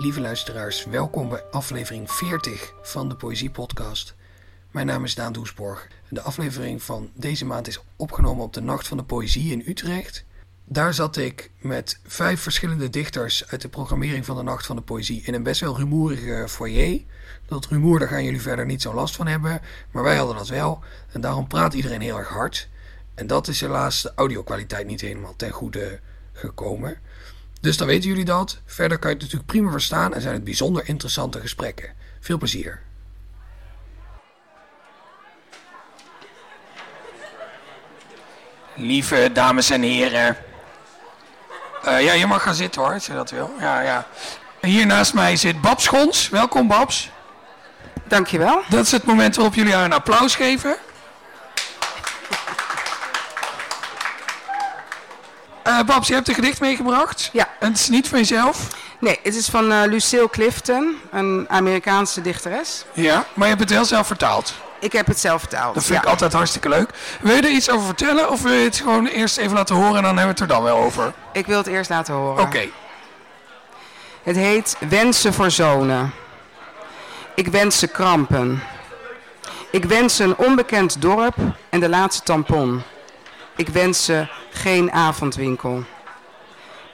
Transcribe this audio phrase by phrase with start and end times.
[0.00, 4.14] Lieve luisteraars, welkom bij aflevering 40 van de Poëzie Podcast.
[4.70, 5.88] Mijn naam is Daan Doesborg.
[6.08, 10.24] De aflevering van deze maand is opgenomen op de Nacht van de Poëzie in Utrecht.
[10.64, 14.82] Daar zat ik met vijf verschillende dichters uit de programmering van de Nacht van de
[14.82, 17.00] Poëzie in een best wel rumoerige foyer.
[17.46, 20.48] Dat rumoer, daar gaan jullie verder niet zo last van hebben, maar wij hadden dat
[20.48, 20.82] wel.
[21.12, 22.68] En daarom praat iedereen heel erg hard.
[23.14, 26.00] En dat is helaas de audio-kwaliteit niet helemaal ten goede
[26.32, 26.98] gekomen.
[27.60, 28.58] Dus dan weten jullie dat.
[28.66, 31.94] Verder kan je het natuurlijk prima verstaan en zijn het bijzonder interessante gesprekken.
[32.20, 32.80] Veel plezier.
[38.74, 40.36] Lieve dames en heren.
[41.84, 43.50] Uh, ja, je mag gaan zitten hoor, als je dat wil.
[43.58, 44.06] Ja, ja.
[44.60, 46.28] Hier naast mij zit Babs Schons.
[46.28, 47.10] Welkom Babs.
[48.08, 48.62] Dankjewel.
[48.68, 50.76] Dat is het moment waarop jullie haar een applaus geven.
[55.70, 57.30] Uh, Babs, je hebt een gedicht meegebracht.
[57.32, 57.48] Ja.
[57.58, 58.68] En het is niet van jezelf.
[58.98, 62.84] Nee, het is van uh, Lucille Clifton, een Amerikaanse dichteres.
[62.92, 64.54] Ja, maar je hebt het wel zelf vertaald.
[64.80, 65.74] Ik heb het zelf vertaald.
[65.74, 66.90] Dat vind ik altijd hartstikke leuk.
[67.20, 69.96] Wil je er iets over vertellen of wil je het gewoon eerst even laten horen
[69.96, 71.12] en dan hebben we het er dan wel over?
[71.32, 72.42] Ik wil het eerst laten horen.
[72.42, 72.68] Oké.
[74.22, 76.12] Het heet Wensen voor zonen.
[77.34, 78.62] Ik wens ze krampen.
[79.70, 81.36] Ik wens een onbekend dorp
[81.68, 82.82] en de laatste tampon.
[83.60, 85.84] Ik wens ze geen avondwinkel.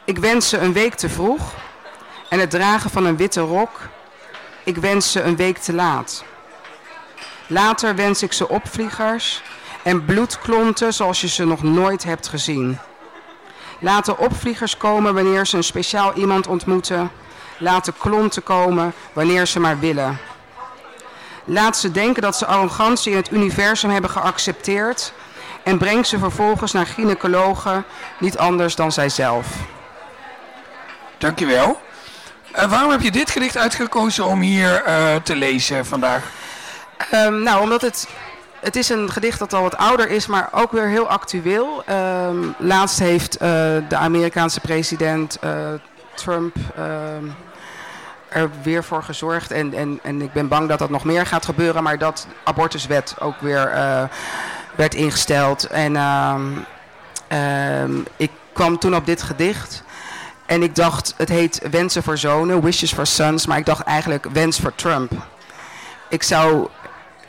[0.05, 1.55] Ik wens ze een week te vroeg
[2.29, 3.81] en het dragen van een witte rok.
[4.65, 6.25] Ik wens ze een week te laat.
[7.47, 9.43] Later wens ik ze opvliegers
[9.83, 12.79] en bloedklonten zoals je ze nog nooit hebt gezien.
[13.81, 17.11] Laat de opvliegers komen wanneer ze een speciaal iemand ontmoeten.
[17.59, 20.19] Laat de klonten komen wanneer ze maar willen.
[21.45, 25.13] Laat ze denken dat ze arrogantie in het universum hebben geaccepteerd
[25.67, 27.85] en breng ze vervolgens naar gynaecologen,
[28.19, 29.47] niet anders dan zijzelf.
[31.19, 31.81] Dankjewel.
[32.57, 36.31] Uh, waarom heb je dit gedicht uitgekozen om hier uh, te lezen vandaag?
[37.15, 38.09] Um, nou, omdat het,
[38.61, 41.85] het is een gedicht dat al wat ouder is, maar ook weer heel actueel.
[41.91, 43.41] Um, laatst heeft uh,
[43.89, 45.39] de Amerikaanse president
[46.15, 47.25] Trump ehm,
[48.29, 49.51] er weer voor gezorgd.
[49.51, 53.15] En, en, en ik ben bang dat dat nog meer gaat gebeuren, maar dat abortuswet
[53.19, 53.73] ook weer
[54.77, 55.67] werd ingesteld.
[55.67, 55.97] En
[58.17, 59.85] ik kwam toen op dit gedicht.
[60.47, 63.47] En ik dacht, het heet Wensen voor zonen, Wishes for Sons.
[63.47, 65.13] Maar ik dacht eigenlijk Wens voor Trump.
[66.09, 66.69] Ik zou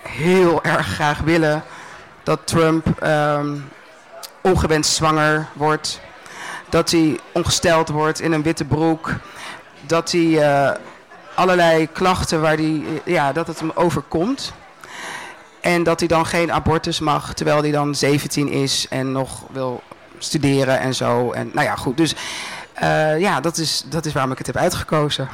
[0.02, 1.64] heel erg graag willen
[2.24, 3.70] dat Trump um,
[4.42, 6.00] ongewenst zwanger wordt.
[6.70, 9.12] Dat hij ongesteld wordt in een witte broek.
[9.82, 10.72] Dat hij uh,
[11.36, 14.54] allerlei klachten waar die, ja, dat het hem overkomt.
[15.68, 19.82] En dat hij dan geen abortus mag, terwijl hij dan 17 is en nog wil
[20.18, 21.32] studeren en zo.
[21.32, 21.98] En nou ja, goed.
[21.98, 22.16] Dus
[22.82, 25.30] uh, ja, dat is, dat is waarom ik het heb uitgekozen.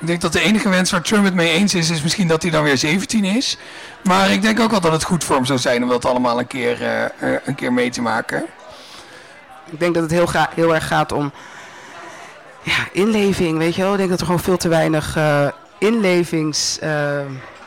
[0.00, 2.42] Ik denk dat de enige wens waar Trump het mee eens is, is misschien dat
[2.42, 3.58] hij dan weer 17 is.
[4.02, 6.38] Maar ik denk ook wel dat het goed voor hem zou zijn om dat allemaal
[6.38, 8.44] een keer, uh, een keer mee te maken.
[9.70, 11.32] Ik denk dat het heel, heel erg gaat om
[12.62, 13.92] ja, inleving, weet je wel.
[13.92, 15.48] Ik denk dat er gewoon veel te weinig uh,
[15.78, 17.58] inlevingsvermogen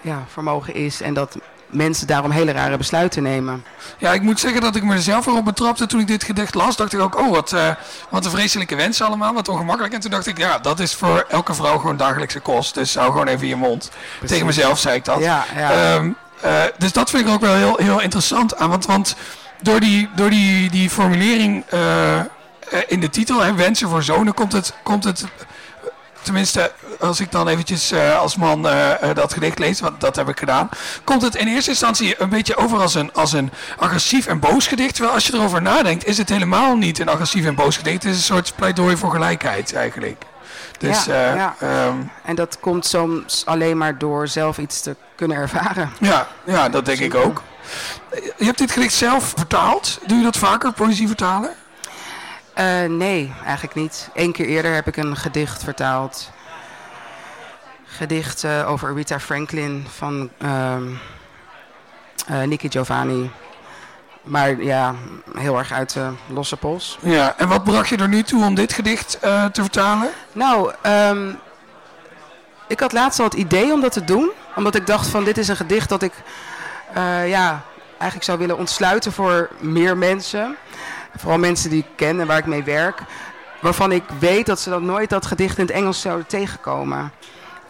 [0.00, 1.00] ja, vermogen is.
[1.00, 3.64] En dat mensen daarom hele rare besluiten nemen.
[3.98, 6.76] Ja, ik moet zeggen dat ik mezelf erop betrapte toen ik dit gedicht las.
[6.76, 7.70] Dacht ik ook, oh wat, uh,
[8.08, 9.94] wat een vreselijke wens allemaal, wat ongemakkelijk.
[9.94, 12.74] En toen dacht ik, ja, dat is voor elke vrouw gewoon dagelijkse kost.
[12.74, 13.90] Dus hou gewoon even je mond.
[14.26, 15.18] Tegen mezelf zei ik dat.
[15.18, 15.94] Ja, ja.
[15.94, 18.70] Um, uh, dus dat vind ik ook wel heel, heel interessant aan.
[18.70, 19.16] Want, want
[19.62, 22.20] door die, door die, die formulering uh,
[22.86, 25.24] in de titel, hè, wensen voor zonen, komt het, komt het
[26.22, 30.28] tenminste, als ik dan eventjes uh, als man uh, dat gedicht lees, want dat heb
[30.28, 30.68] ik gedaan,
[31.04, 34.66] komt het in eerste instantie een beetje over als een, als een agressief en boos
[34.66, 34.94] gedicht.
[34.94, 38.02] Terwijl als je erover nadenkt, is het helemaal niet een agressief en boos gedicht.
[38.02, 40.24] Het is een soort pleidooi voor gelijkheid eigenlijk.
[40.78, 41.86] Dus, ja, ja.
[41.86, 45.92] Um, en dat komt soms alleen maar door zelf iets te kunnen ervaren.
[46.00, 47.42] Ja, ja dat denk ik ook.
[48.36, 49.98] Je hebt dit gedicht zelf vertaald.
[50.06, 51.50] Doe je dat vaker, poëzie vertalen?
[52.60, 54.10] Uh, nee, eigenlijk niet.
[54.14, 56.30] Eén keer eerder heb ik een gedicht vertaald.
[57.84, 60.76] Gedicht uh, over Rita Franklin van uh,
[62.44, 63.30] Nicky Giovanni.
[64.22, 64.94] Maar ja,
[65.36, 66.98] heel erg uit de losse pols.
[67.02, 70.08] Ja, en wat bracht je er nu toe om dit gedicht te vertalen?
[70.32, 71.38] Nou, um,
[72.68, 74.30] ik had laatst al het idee om dat te doen.
[74.56, 76.12] Omdat ik dacht van dit is een gedicht dat ik
[77.26, 80.56] ja, eigenlijk zou willen ontsluiten voor meer mensen.
[81.20, 83.00] Vooral mensen die ik ken en waar ik mee werk.
[83.60, 87.12] Waarvan ik weet dat ze dan nooit dat gedicht in het Engels zouden tegenkomen.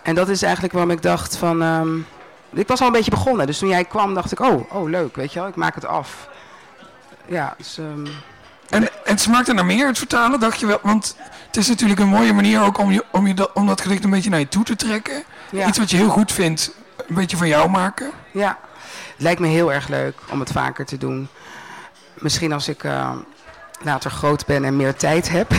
[0.02, 1.62] En dat is eigenlijk waarom ik dacht van...
[1.62, 2.06] Um,
[2.52, 3.46] ik was al een beetje begonnen.
[3.46, 5.48] Dus toen jij kwam dacht ik, oh, oh leuk, weet je wel.
[5.48, 6.28] Ik maak het af.
[7.26, 7.78] Ja, dus...
[7.78, 8.06] Um,
[8.68, 10.78] en, en smaakte naar meer het vertalen, dacht je wel?
[10.82, 11.16] Want
[11.46, 14.04] het is natuurlijk een mooie manier ook om, je, om, je dat, om dat gedicht
[14.04, 15.22] een beetje naar je toe te trekken.
[15.50, 15.66] Ja.
[15.66, 16.74] Iets wat je heel goed vindt,
[17.08, 18.10] een beetje van jou maken.
[18.30, 18.58] Ja,
[19.12, 21.28] het lijkt me heel erg leuk om het vaker te doen.
[22.14, 23.10] Misschien als ik eh,
[23.82, 25.52] later groot ben en meer tijd heb.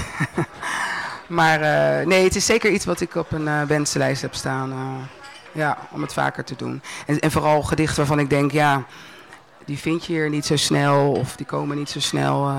[1.28, 4.72] maar eh, nee, het is zeker iets wat ik op een eh wensenlijst heb staan.
[4.72, 5.08] eh,
[5.52, 6.82] ja, om het vaker te doen.
[7.06, 8.84] En, en vooral gedichten waarvan ik denk, ja,
[9.66, 11.12] die vind je hier niet zo snel.
[11.12, 12.54] Of die komen niet zo snel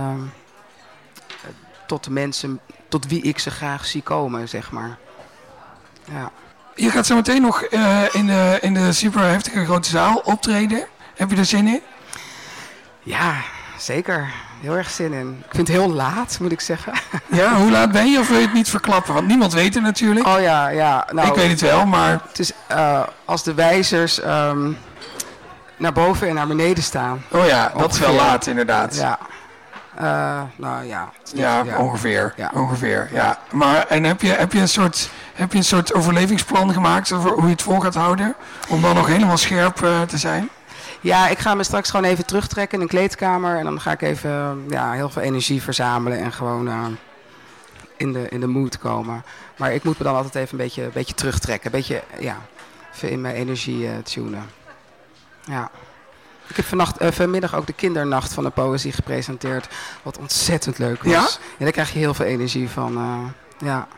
[1.86, 4.98] tot de mensen, tot wie ik ze graag zie komen, zeg maar.
[6.04, 6.30] Ja.
[6.74, 7.62] Je gaat zo meteen nog
[8.12, 10.86] in, de, in de super heftige grote zaal optreden.
[11.14, 11.80] Heb je er zin in?
[13.02, 13.34] Ja,
[13.84, 14.32] zeker.
[14.61, 15.43] Heel erg zin in.
[15.49, 16.93] Ik vind het heel laat, moet ik zeggen.
[17.26, 19.14] Ja, hoe laat ben je of wil je het niet verklappen?
[19.14, 20.26] Want niemand weet het natuurlijk.
[20.26, 21.06] Oh ja, ja.
[21.12, 24.70] Nou, ik weet het wel, maar Het is eh, als de wijzers ehm,
[25.76, 27.23] naar boven en naar beneden staan.
[27.31, 28.96] oh ja, dat is wel laat inderdaad.
[28.96, 29.19] Ja.
[29.94, 31.11] Eh, nou ja.
[31.34, 32.34] Ja, ongeveer.
[32.37, 32.50] Ja.
[32.55, 33.38] ongeveer ja.
[33.50, 37.31] Maar en heb je, heb, je een soort, heb je een soort overlevingsplan gemaakt over
[37.31, 38.34] hoe je het vol gaat houden?
[38.69, 40.49] Om dan nog helemaal scherp eh, te zijn?
[41.02, 43.58] Ja, ik ga me straks gewoon even terugtrekken in een kleedkamer.
[43.58, 46.84] En dan ga ik even ja, heel veel energie verzamelen en gewoon eh,
[47.96, 49.25] in, de, in de mood komen.
[49.56, 51.66] Maar ik moet me dan altijd even een beetje, een beetje terugtrekken.
[51.66, 52.37] Een beetje, ja,
[52.94, 54.50] even in mijn energie eh, tunen.
[55.44, 55.70] Ja.
[56.46, 59.69] Ik heb vannacht, eh, vanmiddag ook de kindernacht van de poëzie gepresenteerd.
[60.02, 61.12] Wat ontzettend leuk was.
[61.12, 61.64] Ja?
[61.64, 63.32] daar krijg je heel veel energie van.
[63.58, 63.88] ja,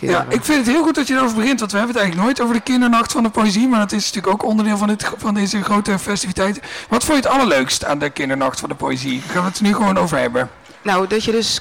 [0.00, 2.26] Ja, ik vind het heel goed dat je erover begint, want we hebben het eigenlijk
[2.26, 5.10] nooit over de kindernacht van de poëzie, maar dat is natuurlijk ook onderdeel van, dit,
[5.16, 6.60] van deze grote festiviteit.
[6.88, 9.20] Wat vond je het allerleukst aan de kindernacht van de poëzie?
[9.20, 10.50] Daar gaan we het nu gewoon over hebben.
[10.82, 11.60] Nou, dat je dus...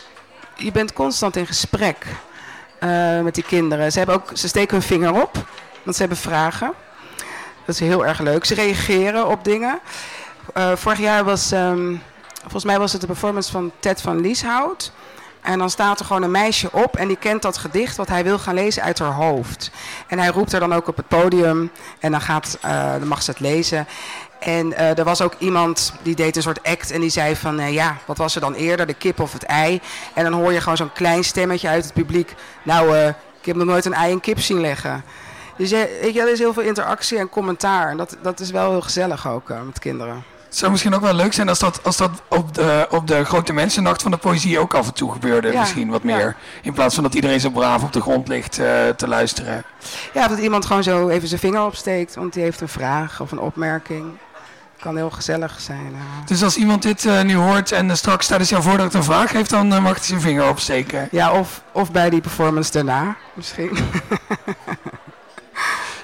[0.55, 2.05] Je bent constant in gesprek
[2.79, 3.91] eh, met die kinderen.
[3.91, 5.45] Ze, hebben ook, ze steken hun vinger op,
[5.83, 6.73] want ze hebben vragen.
[7.65, 8.45] Dat is heel erg leuk.
[8.45, 9.79] Ze reageren op dingen.
[10.53, 11.51] Eh, vorig jaar was...
[11.51, 11.95] ehm,
[12.41, 14.91] volgens mij was het de performance van Ted van Lieshout.
[15.47, 18.23] En dan staat er gewoon een meisje op en die kent dat gedicht wat hij
[18.23, 19.71] wil gaan lezen uit haar hoofd.
[20.07, 23.23] En hij roept er dan ook op het podium en dan, gaat, eh, dan mag
[23.23, 23.87] ze het lezen.
[24.39, 27.59] En eh, er was ook iemand die deed een soort act en die zei van
[27.59, 29.81] eh, ja, wat was er dan eerder, de kip of het ei?
[30.13, 32.35] En dan hoor je gewoon zo'n klein stemmetje uit het publiek.
[32.63, 32.97] Nou,
[33.39, 35.03] ik heb nog nooit een ei en kip zien leggen.
[35.57, 37.89] Dus je, er is heel veel interactie en commentaar.
[37.89, 40.36] En dat, dat is wel heel gezellig ook met kinderen.
[40.47, 43.25] Het zou misschien ook wel leuk zijn als dat, als dat op, de, op de
[43.25, 45.51] grote mensennacht van de poëzie ook af en toe gebeurde.
[45.51, 46.15] Ja, Misschien wat ja.
[46.15, 46.35] meer.
[46.61, 49.63] In plaats van dat iedereen zo braaf op de grond ligt eh, te luisteren.
[50.13, 53.31] Ja, dat iemand gewoon zo even zijn vinger opsteekt, want die heeft een vraag of
[53.31, 54.05] een opmerking.
[54.79, 55.95] Kan heel gezellig zijn.
[56.25, 59.31] Dus als iemand dit eh, nu hoort en eh, straks tijdens jouw voordracht een vraag
[59.31, 61.07] heeft, dan mag hij zijn vinger opsteken.
[61.11, 63.77] Ja, of, of bij die performance daarna misschien.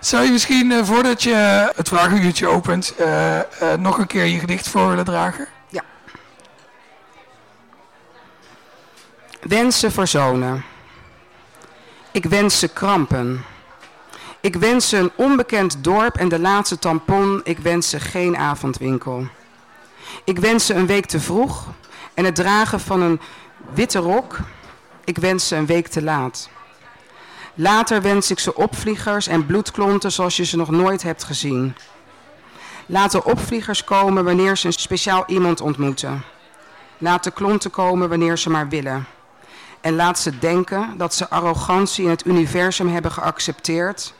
[0.03, 1.33] Zou je misschien, eh, voordat je
[1.75, 5.47] het vragenuurtje opent, eh, eh, nog een keer je gedicht voor willen dragen?
[9.41, 10.63] Wensen verzonen.
[12.11, 13.45] Ik wens ze krampen.
[14.39, 17.41] Ik wens ze een onbekend dorp en de laatste tampon.
[17.43, 19.27] Ik wens ze geen avondwinkel.
[20.23, 21.67] Ik wens ze een week te vroeg
[22.13, 23.21] en het dragen van een
[23.73, 24.37] witte rok.
[25.03, 26.49] Ik wens ze een week te laat.
[27.55, 31.75] Later wens ik ze opvliegers en bloedklonten zoals je ze nog nooit hebt gezien.
[32.85, 36.23] Laat de opvliegers komen wanneer ze een speciaal iemand ontmoeten.
[36.97, 39.05] Laat de klonten komen wanneer ze maar willen.
[39.81, 44.13] En laat ze denken dat ze arrogantie in het universum hebben geaccepteerd.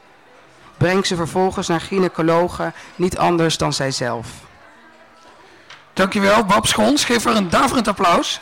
[0.78, 4.28] Breng ze vervolgens naar gynaecologen, niet anders dan zijzelf.
[5.94, 7.06] Dankjewel, Bab Schons.
[7.06, 8.40] Geef haar een daverend applaus.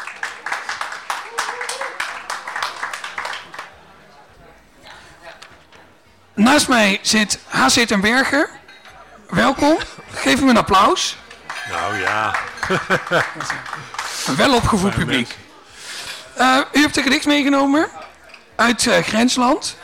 [6.42, 7.88] Naast mij zit H.C.
[7.88, 8.50] ten Berger.
[9.30, 9.78] Welkom.
[10.12, 11.18] Geef hem een applaus.
[11.70, 12.36] Nou ja,
[14.28, 15.38] Een welopgevoed publiek.
[16.36, 17.90] Eh, u hebt een gedicht meegenomen
[18.56, 19.78] uit eh, Grensland.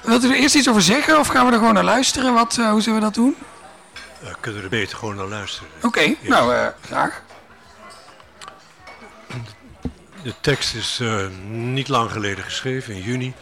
[0.00, 2.34] Wilt u er eerst iets over zeggen of gaan we er gewoon naar luisteren?
[2.34, 3.36] Wat, eh, hoe zullen we dat doen?
[4.18, 5.68] we kunnen er beter gewoon naar luisteren.
[5.82, 7.22] Oké, nou graag.
[10.22, 11.00] De tekst is
[11.48, 13.34] niet lang geleden geschreven, in juni.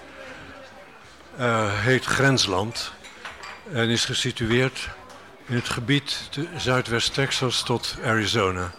[1.38, 2.92] Eh, heet Grensland
[3.72, 4.88] en is gesitueerd
[5.46, 8.70] in het gebied te Zuidwest-Texas tot Arizona.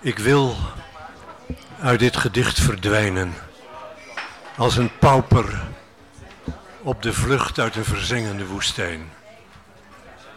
[0.00, 0.56] Ik wil
[1.80, 3.34] uit dit gedicht verdwijnen
[4.56, 5.62] als een pauper
[6.82, 9.12] op de vlucht uit een verzengende woestijn.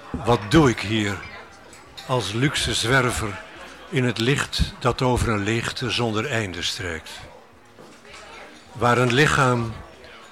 [0.10, 1.18] Wat doe ik hier
[2.08, 3.40] als luxe zwerver
[3.90, 7.10] in het licht dat over een leegte zonder einde strijkt?
[8.78, 9.74] Waar een lichaam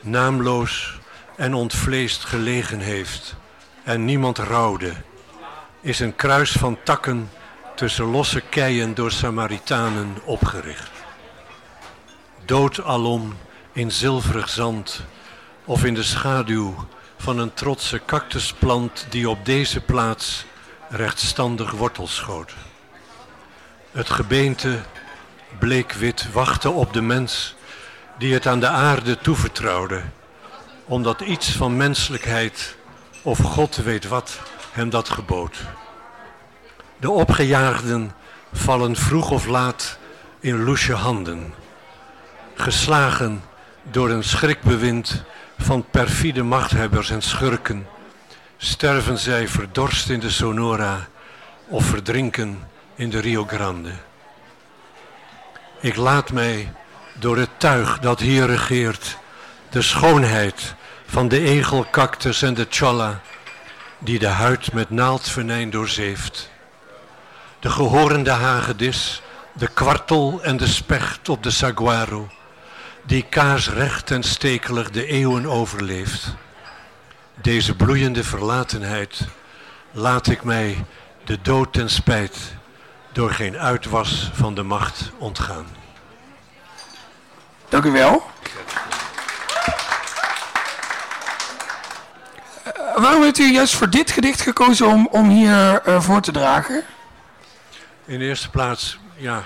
[0.02, 1.00] naamloos
[1.36, 3.36] en ontvleest gelegen heeft
[3.84, 4.94] en niemand rouwde,
[5.82, 7.30] is een kruis van takken
[7.76, 10.92] tussen losse keien door Samaritanen opgericht.
[12.46, 13.38] Dood alom
[13.74, 15.02] in zilverig zand
[15.64, 16.76] of in de schaduw
[17.18, 20.46] van een trotse cactusplant die op deze plaats
[20.90, 22.54] rechtstandig wortels schoot.
[23.92, 24.80] Het gebeente,
[25.60, 27.56] bleekwit, wachtte op de mens
[28.18, 30.02] die het aan de aarde toevertrouwde,
[30.86, 32.76] omdat iets van menselijkheid
[33.22, 34.40] of God weet wat
[34.72, 35.58] hem dat gebood.
[36.98, 38.12] De opgejaagden
[38.54, 39.98] vallen vroeg of laat
[40.40, 41.54] in loesje handen,
[42.54, 43.44] geslagen
[43.84, 45.24] door een schrikbewind
[45.58, 47.88] van perfide machthebbers en schurken,
[48.58, 51.08] sterven zij verdorst in de Sonora
[51.68, 53.92] of verdrinken in de Rio Grande.
[55.80, 56.72] Ik laat mij
[57.20, 59.18] door het tuig dat hier regeert,
[59.70, 63.22] de schoonheid van de egelcactus en de cholla,
[64.00, 66.50] die de huid met naaldvenijn doorzeeft.
[67.60, 69.22] De gehorende hagedis,
[69.54, 72.30] de kwartel en de specht op de saguaro,
[73.04, 76.36] die kaarsrecht en stekelig de eeuwen overleeft.
[77.42, 79.28] Deze bloeiende verlatenheid
[79.92, 80.86] laat ik mij
[81.24, 82.38] de dood ten spijt
[83.12, 85.66] door geen uitwas van de macht ontgaan.
[87.76, 88.24] Dank u wel.
[92.66, 96.32] Uh, waarom heeft u juist voor dit gedicht gekozen om, om hier uh, voor te
[96.32, 96.84] dragen?
[98.06, 99.44] In de eerste plaats, ja,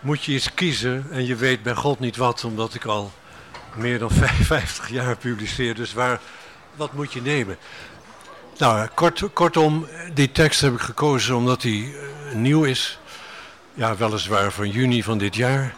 [0.00, 3.12] moet je iets kiezen en je weet bij God niet wat, omdat ik al
[3.74, 5.74] meer dan 55 jaar publiceer.
[5.74, 6.20] Dus waar,
[6.74, 7.56] wat moet je nemen?
[8.58, 11.94] Nou, kort, kortom, die tekst heb ik gekozen omdat uh,
[12.32, 12.98] nieuw is.
[13.74, 15.74] Ja, weliswaar van juni van dit jaar.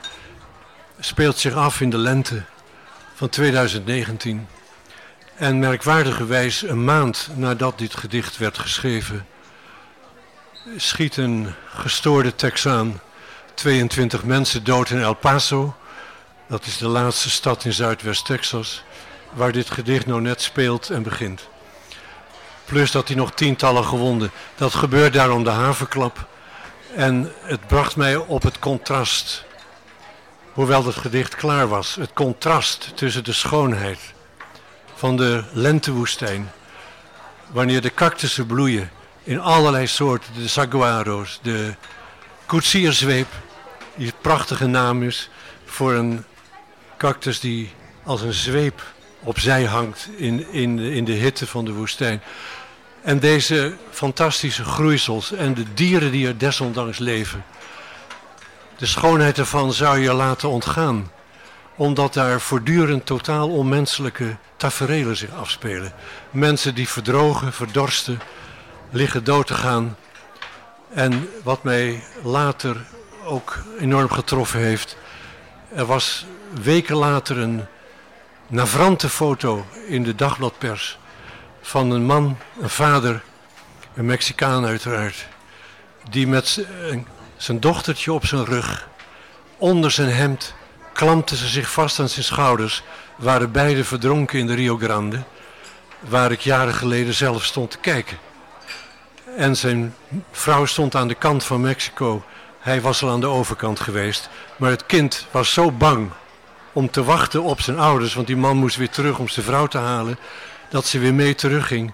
[1.01, 2.43] Speelt zich af in de lente
[3.15, 4.49] van 2019.
[5.35, 9.27] En merkwaardigerwijs een maand nadat dit gedicht werd geschreven...
[10.77, 13.01] schiet een gestoorde Texaan
[13.55, 15.77] 22 mensen dood in El Paso.
[16.49, 18.85] Dat is de laatste stad in Zuidwest-Texas,
[19.33, 21.49] waar dit gedicht nou net speelt en begint.
[22.65, 24.31] Plus dat hij nog tientallen gewonden.
[24.55, 26.27] Dat gebeurt daar om de havenklap.
[26.95, 29.45] En het bracht mij op het contrast.
[30.57, 31.95] Hoewel het gedicht klaar was.
[31.95, 33.99] Het contrast tussen de schoonheid
[34.95, 36.51] van de lentewoestijn.
[37.47, 38.91] Wanneer de cactussen bloeien
[39.23, 40.35] in allerlei soorten.
[40.35, 41.75] De saguaro's, de
[42.47, 43.27] koetsierzweep
[43.95, 45.31] die prachtige naam is
[45.65, 46.25] voor een
[46.99, 47.73] cactus die
[48.05, 48.83] als een zweep
[49.21, 52.23] opzij hangt in, in, in de hitte van de woestijn.
[53.03, 57.45] En deze fantastische groeisels en de dieren die er desondanks leven.
[58.77, 61.11] De schoonheid ervan zou je laten ontgaan.
[61.77, 65.93] Omdat daar voortdurend totaal onmenselijke taferelen zich afspelen.
[66.31, 68.21] Mensen die verdrogen, verdorsten,
[68.91, 69.97] liggen dood te gaan.
[70.93, 72.77] En wat mij later
[73.25, 74.97] ook enorm getroffen heeft.
[75.75, 76.27] Er was
[76.63, 77.65] weken later een
[78.47, 80.99] navrante foto in de dagbladpers
[81.61, 83.23] van een man, een vader,
[83.95, 85.27] een Mexicaan uiteraard,
[86.11, 86.67] die met
[87.37, 88.89] zijn dochtertje op zijn rug,
[89.57, 90.55] onder zijn hemd,
[90.93, 92.83] klampte ze zich vast aan zijn schouders,
[93.17, 95.23] waren beide verdronken in de Rio Grande,
[96.01, 98.19] waar ik jaren geleden zelf stond te kijken.
[99.37, 99.95] En zijn
[100.31, 102.25] vrouw stond aan de kant van Mexico
[102.67, 104.29] hij was al aan de overkant geweest.
[104.57, 106.11] Maar het kind was zo bang
[106.73, 108.15] om te wachten op zijn ouders.
[108.15, 110.19] Want die man moest weer terug om zijn vrouw te halen.
[110.71, 111.93] Dat ze weer mee terugging.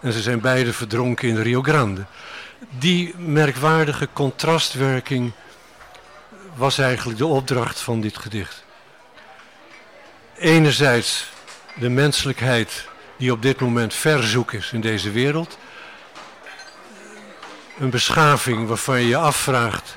[0.00, 2.04] En ze zijn beide verdronken in de Rio Grande.
[2.70, 5.32] Die merkwaardige contrastwerking
[6.54, 8.64] was eigenlijk de opdracht van dit gedicht.
[10.36, 11.32] Enerzijds
[11.74, 15.58] de menselijkheid die op dit moment verzoek is in deze wereld.
[17.78, 19.96] Een beschaving waarvan je je afvraagt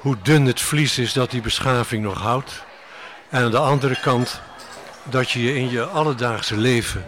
[0.00, 2.62] hoe dun het vlies is dat die beschaving nog houdt.
[3.28, 4.40] En aan de andere kant
[5.04, 7.06] dat je je in je alledaagse leven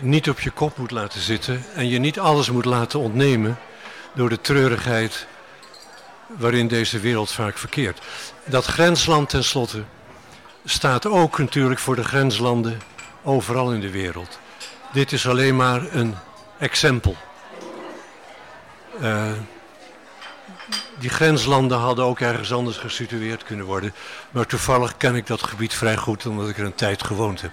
[0.00, 3.58] niet op je kop moet laten zitten en je niet alles moet laten ontnemen
[4.14, 5.26] door de treurigheid
[6.26, 8.00] waarin deze wereld vaak verkeert.
[8.44, 9.82] Dat grensland tenslotte
[10.64, 12.80] staat ook natuurlijk voor de grenslanden
[13.22, 14.38] overal in de wereld.
[14.92, 16.14] Dit is alleen maar een
[16.58, 17.16] exempel.
[19.00, 19.32] Uh,
[20.98, 23.94] die grenslanden hadden ook ergens anders gesitueerd kunnen worden.
[24.30, 27.50] Maar toevallig ken ik dat gebied vrij goed, omdat ik er een tijd gewoond heb.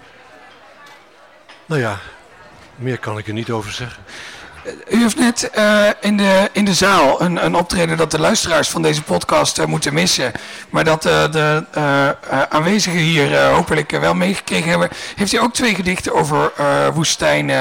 [1.65, 1.99] Nou ja,
[2.75, 4.03] meer kan ik er niet over zeggen.
[4.89, 8.69] U heeft net uh, in, de, in de zaal een, een optreden dat de luisteraars
[8.69, 10.31] van deze podcast uh, moeten missen.
[10.69, 11.65] Maar dat uh, de
[12.49, 14.89] aanwezigen hier hopelijk wel meegekregen hebben.
[15.15, 16.51] Heeft u ook twee gedichten over
[16.93, 17.51] woestijn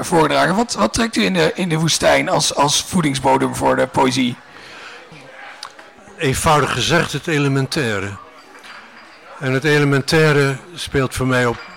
[0.00, 0.54] voorgedragen?
[0.56, 4.36] Wat, wat trekt u in de, in de woestijn als, als voedingsbodem voor de poëzie?
[6.18, 8.10] Eenvoudig gezegd het elementaire.
[9.38, 11.69] En het elementaire speelt voor mij op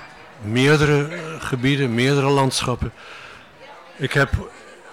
[0.46, 1.08] meerdere
[1.40, 2.94] gebieden, meerdere landschappen.
[3.96, 4.30] Ik heb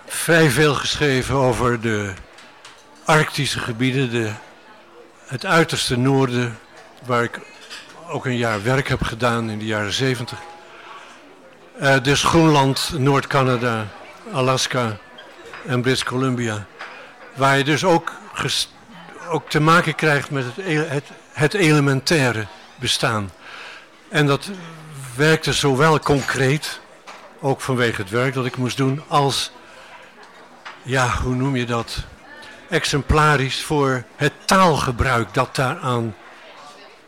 [0.07, 2.12] vrij veel geschreven over de
[3.04, 4.30] arctische gebieden, de,
[5.26, 6.59] het uiterste noorden,
[7.04, 7.40] waar ik
[8.09, 10.38] ook een jaar werk heb gedaan in de jaren zeventig.
[11.80, 13.87] Uh, dus Groenland, Noord-Canada,
[14.33, 14.97] Alaska
[15.66, 16.66] en British Columbia.
[17.35, 18.12] Waar je dus ook,
[19.28, 23.30] ook te maken krijgt met het, het elementaire bestaan.
[24.09, 24.50] En dat
[25.21, 26.81] werkte zowel concreet
[27.41, 29.50] ook vanwege het werk dat ik moest doen, als,
[30.83, 32.05] ja, hoe noem je dat,
[32.69, 36.17] exemplarisch voor het taalgebruik dat daaraan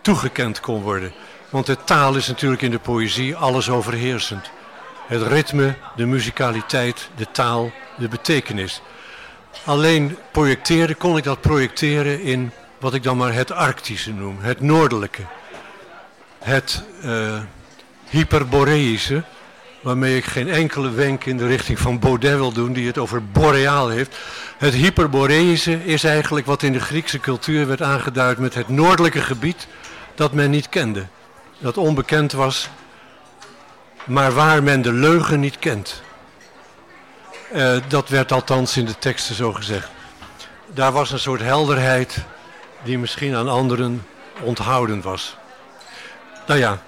[0.00, 1.12] toegekend kon worden.
[1.50, 4.50] Want de taal is natuurlijk in de poëzie alles overheersend.
[5.06, 8.82] Het ritme, de muzikaliteit, de taal, de betekenis.
[9.64, 14.60] Alleen projecteren kon ik dat projecteren in wat ik dan maar het Arctische noem, het
[14.60, 15.22] Noordelijke.
[16.38, 17.40] Het uh,
[18.12, 19.22] Hyperboreïsche,
[19.80, 23.24] waarmee ik geen enkele wenk in de richting van Baudet wil doen, die het over
[23.24, 24.16] boreaal heeft.
[24.58, 29.66] Het hyperboreïsche is eigenlijk wat in de Griekse cultuur werd aangeduid met het noordelijke gebied
[30.14, 31.06] dat men niet kende.
[31.58, 32.68] Dat onbekend was,
[34.04, 36.02] maar waar men de leugen niet kent.
[37.54, 39.88] Uh, dat werd althans in de teksten zo gezegd.
[40.66, 42.18] Daar was een soort helderheid
[42.82, 44.06] die misschien aan anderen
[44.40, 45.36] onthouden was.
[46.46, 46.78] Nou ja,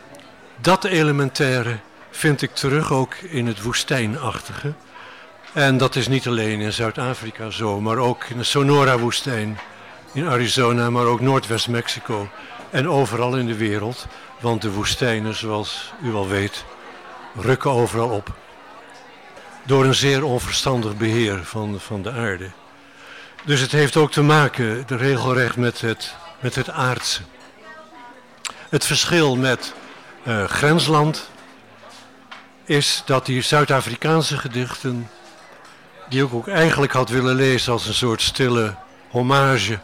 [0.64, 1.78] dat elementaire
[2.10, 4.72] vind ik terug ook in het woestijnachtige.
[5.52, 9.58] En dat is niet alleen in Zuid-Afrika zo, maar ook in de Sonora-woestijn,
[10.12, 12.28] in Arizona, maar ook Noordwest-Mexico
[12.70, 14.06] en overal in de wereld.
[14.40, 16.64] Want de woestijnen, zoals u wel weet,
[17.34, 18.32] rukken overal op.
[19.64, 22.50] Door een zeer onverstandig beheer van, van de aarde.
[23.44, 27.22] Dus het heeft ook te maken, regelrecht, met het, met het aardse.
[28.68, 29.74] Het verschil met
[30.26, 31.30] uh, grensland
[32.64, 35.10] is dat die Zuid-Afrikaanse gedichten,
[36.08, 38.74] die ik ook eigenlijk had willen lezen als een soort stille
[39.08, 39.78] hommage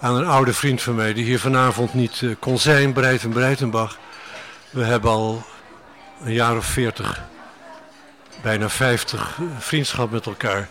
[0.00, 3.98] aan een oude vriend van mij, die hier vanavond niet uh, kon zijn, Breiten Breitenbach.
[4.70, 5.42] We hebben al
[6.22, 7.20] een jaar of veertig,
[8.42, 10.68] bijna vijftig vriendschap met elkaar.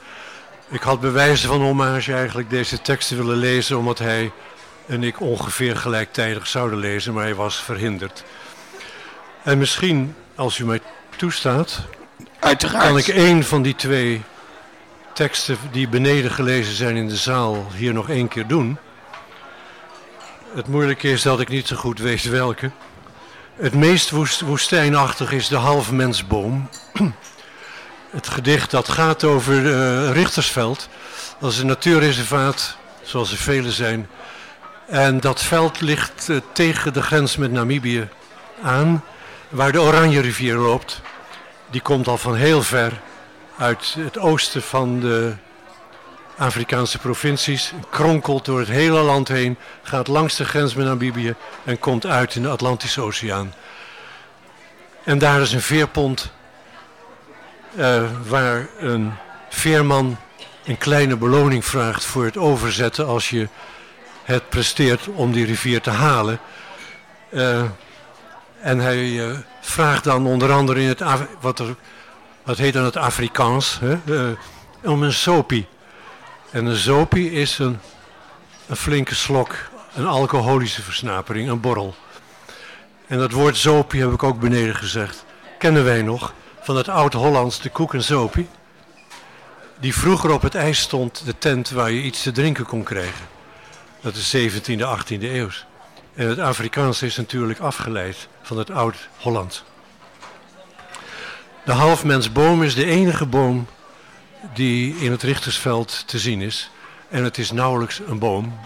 [0.69, 4.31] Ik had bewijzen van hommage eigenlijk deze teksten willen lezen, omdat hij
[4.87, 8.23] en ik ongeveer gelijktijdig zouden lezen, maar hij was verhinderd.
[9.47, 10.81] En misschien, als u mij
[11.15, 11.81] toestaat,
[12.39, 12.85] Uiteraard.
[12.85, 14.21] kan ik één van die twee
[15.13, 18.77] teksten die beneden gelezen zijn in de zaal hier nog één keer doen.
[20.53, 22.71] Het moeilijke is dat ik niet zo goed weet welke.
[23.55, 26.69] Het meest woest, woestijnachtig is de halfmensboom.
[28.17, 30.89] Het gedicht dat gaat over uh, Richtersveld.
[31.39, 34.09] Dat is een natuurreservaat, zoals er vele zijn.
[34.87, 38.07] En dat veld ligt uh, tegen de grens met Namibië
[38.61, 39.03] aan
[39.49, 41.01] waar de Oranje rivier loopt,
[41.69, 43.01] die komt al van heel ver
[43.57, 45.33] uit het oosten van de
[46.37, 51.79] Afrikaanse provincies, kronkelt door het hele land heen, gaat langs de grens met Namibië en
[51.79, 53.53] komt uit in de Atlantische Oceaan.
[55.03, 56.31] En daar is een veerpont
[57.75, 59.13] uh, waar een
[59.49, 60.17] veerman
[60.65, 63.47] een kleine beloning vraagt voor het overzetten als je
[64.23, 66.39] het presteert om die rivier te halen.
[67.29, 67.63] Uh,
[68.61, 71.01] en hij uh, vraagt dan onder andere in het,
[71.41, 71.63] wat,
[72.43, 74.37] wat heet dan het Afrikaans, hè, uh,
[74.83, 75.67] om een sopie.
[76.51, 77.79] En een sopie is een,
[78.67, 79.55] een flinke slok,
[79.95, 81.95] een alcoholische versnapering, een borrel.
[83.07, 85.25] En dat woord sopie heb ik ook beneden gezegd.
[85.59, 88.47] Kennen wij nog van het oud-Hollands de koek en sopie?
[89.79, 93.25] Die vroeger op het ijs stond, de tent waar je iets te drinken kon krijgen.
[94.01, 95.49] Dat is 17e, 18e eeuw.
[96.17, 99.63] En het Afrikaans is natuurlijk afgeleid van het oud-Holland.
[101.65, 103.67] De halfmensboom is de enige boom
[104.53, 106.69] die in het Richtersveld te zien is.
[107.09, 108.59] En het is nauwelijks een boom,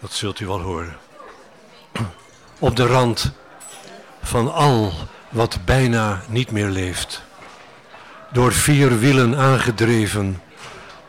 [0.00, 0.96] dat zult u wel horen.
[2.58, 3.32] Op de rand
[4.22, 4.92] van al
[5.28, 7.22] wat bijna niet meer leeft.
[8.32, 10.42] Door vier wielen aangedreven,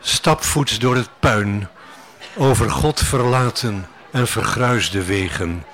[0.00, 1.68] stapvoets door het puin,
[2.36, 5.64] over God verlaten en vergruisde wegen.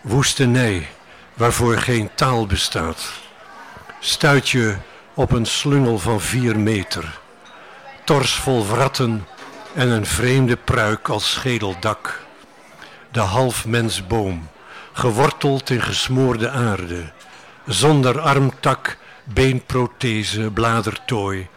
[0.00, 0.88] Woestenij,
[1.34, 3.12] waarvoor geen taal bestaat.
[4.00, 4.76] Stuit je
[5.14, 7.18] op een slungel van vier meter,
[8.04, 9.26] tors vol wratten
[9.74, 12.24] en een vreemde pruik als schedeldak.
[13.10, 14.48] De halfmensboom,
[14.92, 17.12] geworteld in gesmoorde aarde,
[17.66, 21.48] zonder armtak, beenprothese, bladertooi,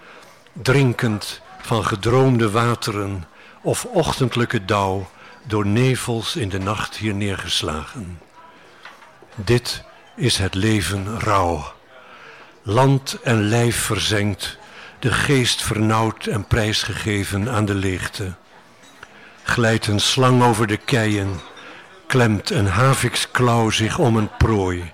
[0.53, 3.25] drinkend van gedroomde wateren
[3.61, 5.07] of ochtendelijke dauw
[5.43, 8.19] door nevels in de nacht hier neergeslagen.
[9.35, 9.83] Dit
[10.15, 11.73] is het leven rauw.
[12.61, 14.57] Land en lijf verzengd,
[14.99, 18.33] de geest vernauwd en prijsgegeven aan de leegte.
[19.43, 21.39] Glijdt een slang over de keien,
[22.07, 24.91] klemt een haviksklauw zich om een prooi.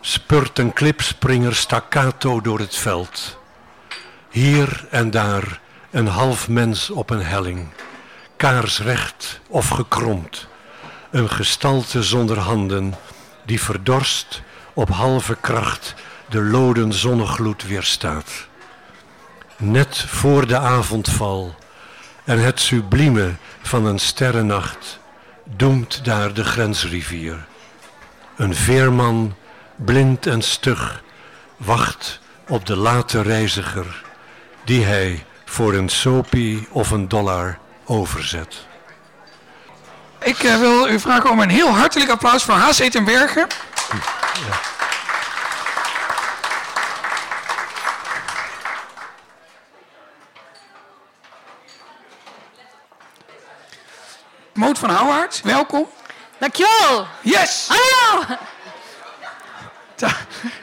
[0.00, 3.38] Spurt een klipspringer staccato door het veld.
[4.30, 7.68] Hier en daar een half mens op een helling,
[8.42, 10.46] kaarsrecht of gekromd.
[11.10, 12.94] Een gestalte zonder handen,
[13.44, 15.94] die verdorst op halve kracht
[16.28, 18.46] de loden zonnegloed weerstaat.
[19.56, 21.54] Net voor de avondval
[22.24, 24.98] en het sublieme van een sterrennacht
[25.44, 27.46] doemt daar de grensrivier.
[28.36, 29.34] Een veerman,
[29.76, 31.02] blind en stug,
[31.56, 34.02] wacht op de late reiziger,
[34.64, 37.60] die hij voor een sopie of een dollar
[37.92, 38.66] overzet.
[40.20, 43.46] Ik uh, wil u vragen om een heel hartelijk applaus voor Haas Etenbergen.
[44.48, 44.60] Ja.
[54.52, 55.88] Moot van Houwaard, welkom.
[56.38, 57.06] Dankjewel.
[57.20, 57.68] Yes!
[57.68, 58.24] Hallo!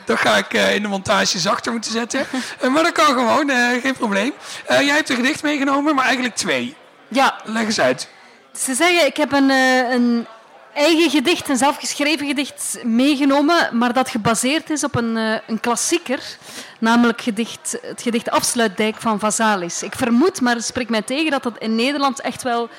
[0.05, 2.27] Dat ga ik uh, in de montage zachter moeten zetten.
[2.61, 3.49] Uh, maar dat kan gewoon,
[3.81, 4.33] geen probleem.
[4.67, 6.75] jij hebt een gedicht meegenomen, maar eigenlijk twee.
[7.09, 7.35] Ja.
[7.43, 8.09] Leg eens uit.
[8.53, 10.27] Ze zeggen, ik heb een, een
[10.73, 15.15] eigen gedicht, een zelfgeschreven gedicht meegenomen, maar dat gebaseerd is op een,
[15.47, 16.37] een klassieker,
[16.79, 19.83] namelijk gedicht, het gedicht Afsluitdijk van Vazalis.
[19.83, 22.69] Ik vermoed, maar spreek mij tegen, dat dat in Nederland echt wel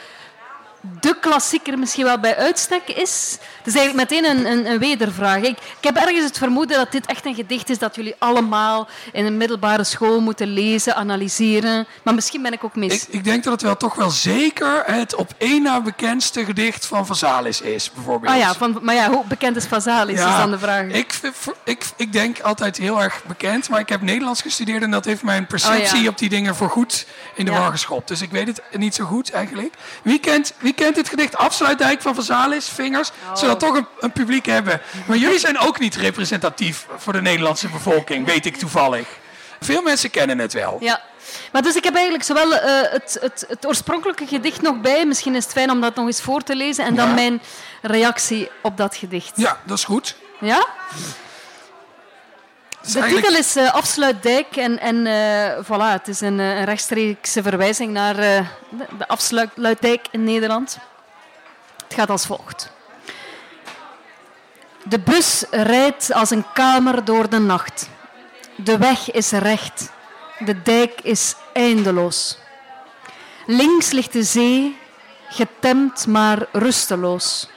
[1.01, 3.39] de klassieker misschien wel bij uitstek is.
[3.63, 5.37] Het is eigenlijk meteen een, een, een wedervraag.
[5.37, 8.89] Ik, ik, heb ergens het vermoeden dat dit echt een gedicht is dat jullie allemaal
[9.13, 11.87] in een middelbare school moeten lezen, analyseren.
[12.03, 13.07] Maar misschien ben ik ook mis.
[13.07, 16.87] Ik, ik denk dat het wel toch wel zeker het op één na bekendste gedicht
[16.87, 18.33] van Vazalis is, bijvoorbeeld.
[18.33, 20.87] Ah ja, van, maar ja, hoe bekend is Vazalis, ja, is dan de vraag.
[20.87, 21.21] Ik,
[21.65, 25.23] ik, ik denk altijd heel erg bekend, maar ik heb Nederlands gestudeerd en dat heeft
[25.23, 26.09] mijn perceptie oh ja.
[26.09, 27.59] op die dingen voorgoed in de ja.
[27.59, 28.09] war geschopt.
[28.09, 29.75] Dus ik weet het niet zo goed eigenlijk.
[30.03, 30.53] Wie kent...
[30.59, 33.11] Wie kent dit gedicht Afsluitdijk van Vazalis, Vingers?
[33.29, 33.50] Oh.
[33.51, 34.81] Zodat toch een, een, publiek hebben.
[35.07, 39.09] Maar jullie zijn ook niet representatief voor de Nederlandse bevolking, weet ik toevallig.
[39.61, 40.77] Veel mensen kennen het wel.
[40.81, 41.01] Ja.
[41.53, 45.07] Maar dus ik heb eigenlijk zowel uh, het, het, het, oorspronkelijke gedicht nog bij.
[45.07, 46.85] Misschien is het fijn om dat nog eens voor te lezen.
[46.85, 47.15] En dan ja.
[47.15, 47.43] mijn
[47.83, 49.33] reactie op dat gedicht.
[49.35, 50.17] Ja, dat is goed.
[50.41, 50.67] Ja?
[52.93, 57.93] De titel is uh, Afsluitdijk en, en uh, voilà, het is een, een rechtstreekse verwijzing
[57.93, 60.79] naar uh, de, de Afsluitdijk in Nederland.
[61.85, 62.71] Het gaat als volgt.
[64.91, 67.89] De bus rijdt als een kamer door de nacht.
[68.57, 69.91] De weg is recht.
[70.39, 72.39] De dijk is eindeloos.
[73.47, 74.79] Links ligt de zee,
[75.29, 77.49] getemd maar rusteloos.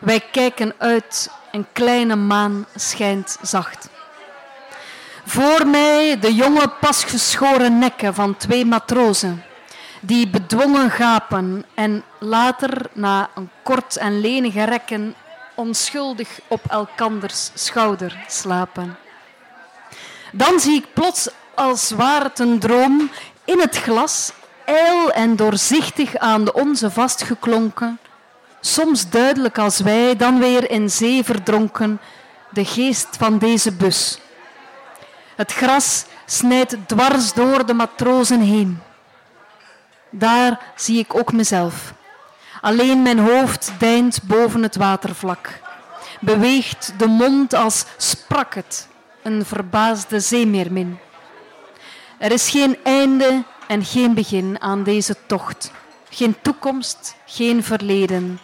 [0.00, 3.88] Wij kijken uit, een kleine maan schijnt zacht.
[5.24, 9.44] Voor mij de jonge pasgeschoren nekken van twee matrozen,
[10.00, 15.14] die bedwongen gapen en later na een kort en lenige rekken
[15.54, 18.96] onschuldig op elkanders schouder slapen.
[20.32, 23.10] Dan zie ik plots, als waar het een droom,
[23.44, 24.32] in het glas,
[24.64, 27.98] ijl en doorzichtig aan de onze vastgeklonken,
[28.60, 32.00] soms duidelijk als wij, dan weer in zee verdronken,
[32.50, 34.20] de geest van deze bus
[35.36, 38.80] het gras snijdt dwars door de matrozen heen.
[40.10, 41.94] Daar zie ik ook mezelf.
[42.62, 45.60] Alleen mijn hoofd deint boven het watervlak.
[46.20, 48.88] Beweegt de mond als sprak het,
[49.22, 50.98] een verbaasde zeemeermin.
[52.18, 55.72] Er is geen einde en geen begin aan deze tocht.
[56.10, 58.40] Geen toekomst, geen verleden.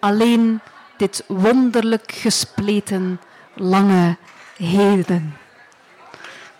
[0.00, 0.60] Alleen
[0.96, 3.20] dit wonderlijk gespleten
[3.54, 4.16] lange
[4.56, 5.36] heden.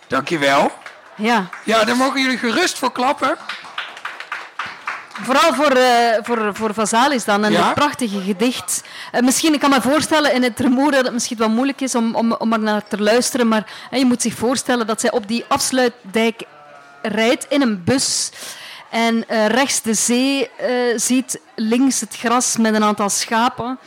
[0.06, 0.72] Dankjewel.
[1.16, 1.48] Ja.
[1.64, 3.36] Ja, daar mogen jullie gerust voor klappen.
[5.22, 5.84] Vooral voor, uh,
[6.22, 7.64] voor, voor Vazalis dan, en ja?
[7.64, 8.82] het prachtige gedicht.
[9.14, 11.94] Uh, misschien, ik kan me voorstellen in het rumoer dat het misschien wat moeilijk is
[11.94, 15.12] om, om, om er naar te luisteren, maar uh, je moet zich voorstellen dat zij
[15.12, 16.42] op die afsluitdijk
[17.02, 18.30] rijdt in een bus
[18.90, 20.50] en rechts de zee
[20.96, 23.78] ziet, links het gras met een aantal schapen.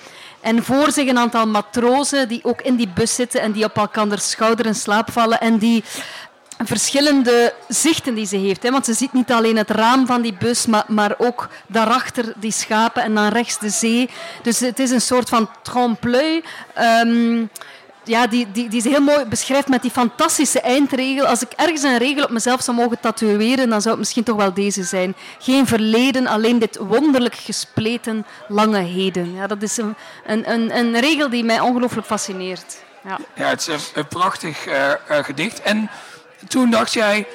[0.41, 3.77] En voor zich een aantal matrozen die ook in die bus zitten en die op
[3.77, 5.83] elkaar schouder in slaap vallen en die
[6.67, 8.63] verschillende zichten die ze heeft.
[8.63, 8.71] Hè.
[8.71, 12.51] Want ze ziet niet alleen het raam van die bus, maar, maar ook daarachter die
[12.51, 14.09] schapen en dan rechts de zee.
[14.43, 16.43] Dus het is een soort van trompe-l'œil.
[16.73, 17.45] Ehm,
[18.03, 21.25] ja, die, die, die ze heel mooi beschrijft met die fantastische eindregel.
[21.25, 24.35] Als ik ergens een regel op mezelf zou mogen tatoeëren, dan zou het misschien toch
[24.35, 25.15] wel deze zijn.
[25.39, 29.33] Geen verleden, alleen dit wonderlijk gespleten lange heden.
[29.33, 29.95] Ja, dat is een,
[30.25, 32.77] een, een, een regel die mij ongelooflijk fascineert.
[33.03, 33.17] Ja.
[33.35, 35.61] Ja, het is een, prachtig eh, eh, gedicht.
[35.61, 35.89] En
[36.49, 37.27] toen dacht jij,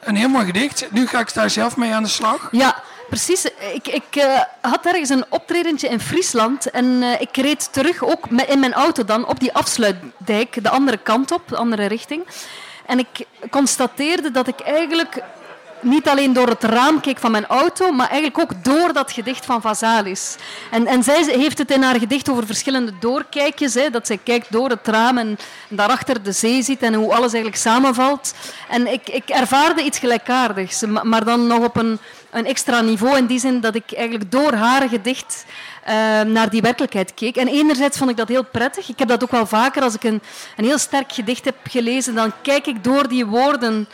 [0.00, 0.86] een heel mooi gedicht.
[0.90, 2.48] Nu ga ik daar zelf mee aan de slag.
[2.50, 3.44] Ja, precies.
[3.74, 8.26] Ik, ik eh, had ergens een optredentje in Friesland en eh, ik reed terug, ook
[8.46, 12.26] in mijn auto dan, op die afsluitdijk, de andere kant op, de andere richting.
[12.86, 15.22] En ik constateerde dat ik eigenlijk
[15.80, 19.60] niet alleen door het raam van mijn auto, maar eigenlijk ook door dat gedicht van
[19.60, 20.36] Vazalis.
[20.70, 23.74] En, en zij heeft het in haar gedicht over verschillende doorkijkjes.
[23.74, 25.38] Hè, dat zij kijkt door het raam en
[25.68, 28.34] daarachter de zee ziet en hoe alles eigenlijk samenvalt.
[28.68, 31.98] En ik, ik ervaarde iets gelijkaardigs, ma- maar dan nog op een,
[32.30, 33.16] een extra niveau.
[33.16, 35.44] In die zin dat ik eigenlijk door haar gedicht
[35.84, 37.36] eh, naar die werkelijkheid keek.
[37.36, 38.88] En enerzijds vond ik dat heel prettig.
[38.88, 40.22] Ik heb dat ook wel vaker als ik een,
[40.56, 42.14] een heel sterk gedicht heb gelezen.
[42.14, 43.88] Dan kijk ik door die woorden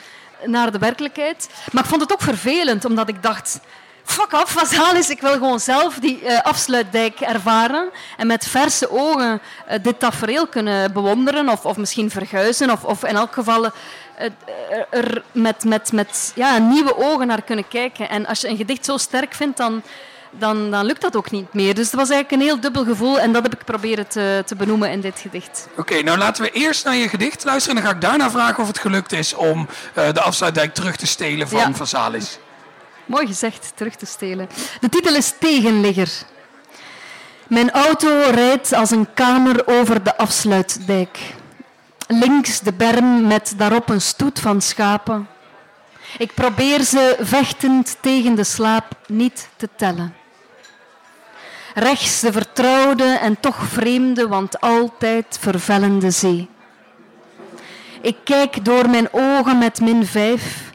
[0.45, 1.49] naar de werkelijkheid.
[1.73, 3.61] Maar ik vond het ook vervelend, omdat ik dacht...
[4.05, 9.41] Fuck af, Vazalis, ik wil gewoon zelf die eh, afsluitdijk ervaren en met verse ogen
[9.67, 14.31] eh, dit tafereel kunnen bewonderen of, of misschien verguizen of, of in elk geval eh,
[14.91, 18.09] er met, met, met ja, nieuwe ogen naar kunnen kijken.
[18.09, 19.83] En als je een gedicht zo sterk vindt, dan,
[20.39, 21.75] dan, dan lukt dat ook niet meer.
[21.75, 24.57] Dus het was eigenlijk een heel dubbel gevoel en dat heb ik proberen te, te
[24.57, 25.69] benoemen in dit gedicht.
[25.77, 27.77] Oké, nou laten we eerst naar je gedicht luisteren.
[27.77, 30.97] En dan ga ik daarna vragen of het gelukt is om eh, de afsluitdijk terug
[30.97, 31.73] te stelen van Ja.
[31.75, 32.39] Vasalis.
[33.07, 34.49] Mooi gezegd, terug te stelen.
[34.81, 36.11] De titel is Tegenligger.
[37.49, 41.19] Mijn auto rijdt als een kamer over de afsluitdijk.
[42.07, 45.29] Links de berm met daarop een stoet van schapen.
[46.19, 50.15] Ik probeer ze vechtend tegen de slaap niet te tellen.
[51.75, 56.49] Rechts de vertrouwde en toch vreemde, want altijd vervellende zee.
[58.01, 60.73] Ik kijk door mijn ogen met min vijf,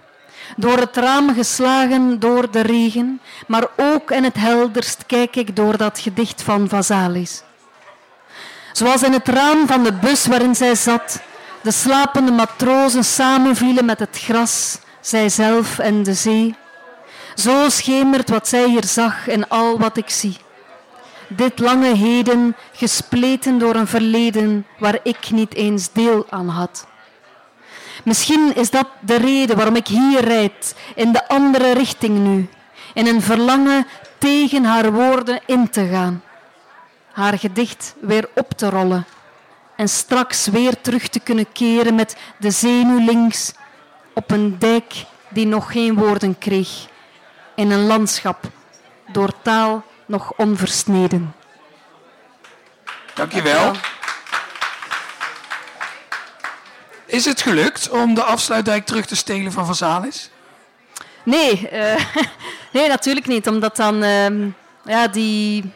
[0.56, 5.78] door het raam geslagen door de regen, maar ook in het helderst kijk ik door
[5.78, 7.44] dat gedicht van Vazalis.
[8.72, 11.22] Zoals in het raam van de bus waarin zij zat,
[11.62, 16.56] de slapende matrozen samenvielen met het gras, zijzelf en de zee.
[17.36, 20.38] Zo schemert wat zij hier zag in al wat ik zie.
[21.30, 26.88] Dit lange heden, gespleten door een verleden waar ik niet eens deel aan had.
[28.04, 32.50] Misschien is dat de reden waarom ik hier rijd, in de andere richting nu,
[32.94, 33.88] in een verlangen
[34.18, 36.24] tegen haar woorden in te gaan,
[37.12, 39.06] haar gedicht weer op te rollen
[39.76, 43.54] en straks weer terug te kunnen keren met de zenuw links
[44.14, 44.94] op een dijk
[45.30, 46.88] die nog geen woorden kreeg,
[47.56, 48.44] in een landschap
[49.12, 51.36] door taal nog onversneden.
[53.14, 53.74] Dankjewel.
[57.06, 60.30] Is het gelukt om de afsluitdijk terug te stelen van Vasalis?
[61.24, 62.06] Nee, eh,
[62.74, 63.48] nee, natuurlijk niet.
[63.48, 64.48] Omdat dan ehm,
[64.86, 65.72] ja, die,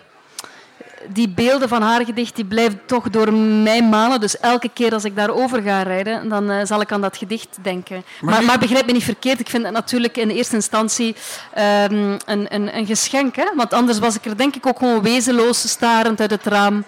[1.08, 4.20] die beelden van haar gedicht die blijven toch door mij malen.
[4.20, 7.58] Dus elke keer als ik daarover ga rijden, dan eh, zal ik aan dat gedicht
[7.62, 8.04] denken.
[8.22, 9.40] Maar, maar, begrijp me niet verkeerd.
[9.40, 11.16] Ik vind het natuurlijk in eerste instantie
[11.54, 13.36] ehm, een, een, een geschenk.
[13.36, 13.46] Hè?
[13.56, 16.86] Want anders was ik er denk ik ook gewoon wezenloos starend uit het raam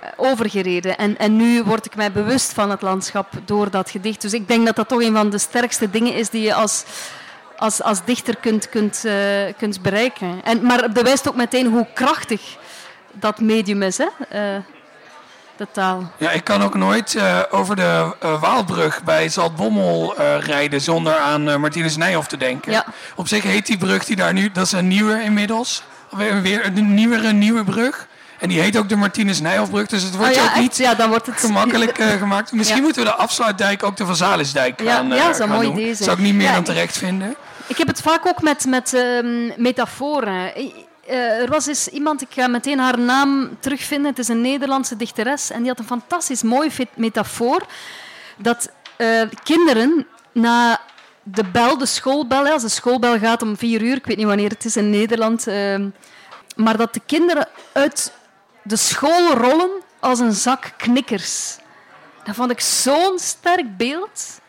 [0.00, 0.98] eh, overgereden.
[0.98, 4.20] En, en nu word ik mij bewust van het landschap door dat gedicht.
[4.20, 6.84] Dus ik denk dat dat toch een van de sterkste dingen is die je als,
[7.56, 9.14] als, als dichter kunt, kunt, eh,
[9.58, 10.40] kunt bereiken.
[10.44, 12.60] En, maar het bewijst ook meteen hoe krachtig
[13.12, 14.06] dat medium is, hè?
[14.28, 14.40] eh,
[15.56, 16.10] de taal.
[16.16, 21.60] Ja, ik kan ook nooit eh, over de eh, Waalbrug bij Zaltbommel rijden zonder aan
[21.60, 22.72] Martinus Nijhoff te denken.
[22.72, 22.84] Ja.
[23.14, 26.66] Op zich heet die brug die daar nu, dat is een nieuwe inmiddels, weer, weer
[26.66, 28.06] een nieuwere nieuwe brug.
[28.38, 30.60] En die heet ook de Martinus Nijhoffbrug, dus het wordt ja, ook echt?
[30.60, 32.52] niet ja, dan wordt het gemakkelijk gemaakt.
[32.52, 32.84] Misschien Ja.
[32.84, 34.34] moeten we de afsluitdijk ook de Van Ja,
[34.76, 35.78] gaan, eh, ja, een gaan mooi doen.
[35.78, 35.94] idee.
[35.94, 37.36] Zou ik niet meer dan terecht vinden.
[37.66, 40.52] Ik heb het vaak ook met, met ehm, metaforen.
[41.06, 44.10] Eh, er was eens iemand, ik ga meteen haar naam terugvinden.
[44.10, 45.50] Het is een Nederlandse dichteres.
[45.50, 47.66] En die had een fantastisch mooi metafoor.
[48.36, 50.80] Dat eh, kinderen na
[51.22, 54.48] de bel, de schoolbel, als de schoolbel gaat om vier uur, ik weet niet wanneer
[54.48, 55.88] het is in Nederland, ehm,
[56.56, 58.12] maar dat de kinderen uit
[58.62, 61.56] de school rollen als een zak knikkers.
[62.24, 64.40] Dat vond ik zo'n sterk beeld.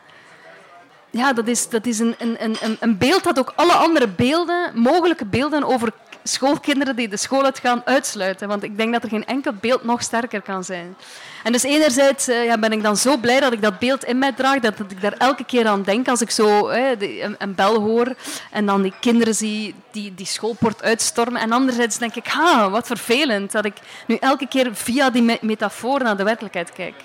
[1.10, 4.72] Ja, dat is, dat is een, een, een, een beeld dat ook alle andere beelden,
[4.80, 5.92] mogelijke beelden over
[6.24, 8.48] schoolkinderen die de school uitgaan uitsluiten.
[8.48, 10.96] Want ik denk dat er geen enkel beeld nog sterker kan zijn.
[11.44, 14.18] En dus enerzijds uh, ja, ben ik dan zo blij dat ik dat beeld in
[14.18, 17.80] mij draag, dat, ik daar elke keer aan denk als ik zo een, een, bel
[17.80, 18.16] hoor
[18.52, 21.42] en dan die kinderen zie die die schoolpoort uitstormen.
[21.42, 23.76] En anderzijds denk ik, ha, wat vervelend dat ik
[24.08, 26.96] nu elke keer via die metafoor naar de werkelijkheid kijk.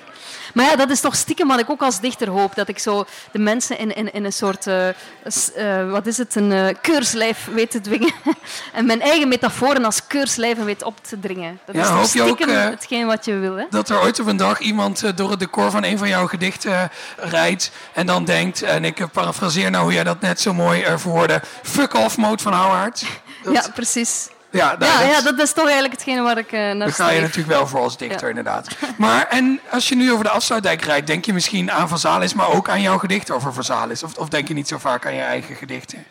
[0.55, 2.55] Maar ja, dat is toch stiekem wat ik ook als dichter hoop.
[2.55, 6.35] Dat ik zo de mensen in, in, in een soort, uh, uh, wat is het,
[6.35, 8.13] een uh, keurslijf weet te dwingen.
[8.73, 11.61] en mijn eigen metaforen als keurslijven weet op te dringen.
[11.65, 13.57] Dat ja, is hoop stiekem je ook, hetgeen wat je wil.
[13.57, 13.65] Hè?
[13.71, 16.91] Dat er ooit op een dag iemand door het decor van een van jouw gedichten
[17.17, 21.43] rijdt en dan denkt, en ik parafraseer nou hoe jij dat net zo mooi verwoordde,
[21.63, 23.05] fuck off mode van Howard.
[23.53, 24.29] Ja, precies.
[24.51, 27.21] Ja, ja, ja, dat is toch eigenlijk hetgene waar ik uh, naar Daar ga je
[27.21, 28.69] natuurlijk wel voor als dichter, inderdaad.
[28.97, 32.49] Maar en als je nu over de afsluitdijk rijdt, denk je misschien aan Vazalis, maar
[32.49, 34.03] ook aan jouw gedicht over Vazalis?
[34.03, 36.05] Of, of denk je niet zo vaak aan je eigen gedichten?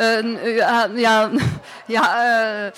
[0.00, 1.30] Uh, ja, ja,
[1.86, 2.24] ja
[2.64, 2.70] uh,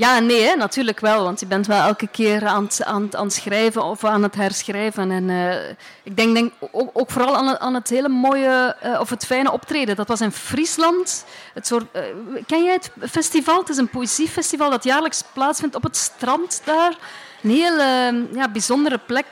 [0.00, 1.24] ja, nee, hè, natuurlijk wel.
[1.24, 4.34] Want je bent wel elke keer aan het, aan, aan het schrijven of aan het
[4.34, 5.10] herschrijven.
[5.10, 5.68] En uh,
[6.02, 9.26] ik denk, denk ook, ook, vooral aan het, aan het hele mooie uh, of het
[9.26, 9.96] fijne optreden.
[9.96, 11.24] Dat was in Friesland.
[11.54, 12.02] Het soort, uh,
[12.46, 13.58] ken jij het festival?
[13.58, 16.96] Het is een poëziefestival dat jaarlijks plaatsvindt op het strand daar.
[17.42, 17.78] Een heel
[18.34, 19.26] ja, bijzondere plek.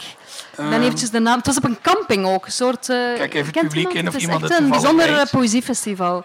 [0.57, 1.37] Ik ben eventjes de naam.
[1.37, 2.47] Het was op een camping ook.
[2.47, 6.25] Een soort, Kijk even het publiek in of iemand het Het is een bijzonder poëziefestival.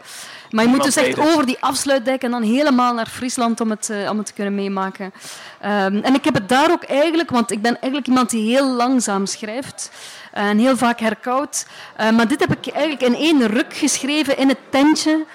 [0.53, 3.89] Maar je moet dus echt over die afsluitdijk en dan helemaal naar Friesland om het,
[3.89, 5.05] uh, om het te kunnen meemaken.
[5.05, 8.67] Um, en ik heb het daar ook eigenlijk, want ik ben eigenlijk iemand die heel
[8.67, 9.91] langzaam schrijft.
[10.33, 11.67] Uh, en heel vaak herkoudt.
[11.99, 15.25] Uh, maar dit heb ik eigenlijk in één ruk geschreven in het tentje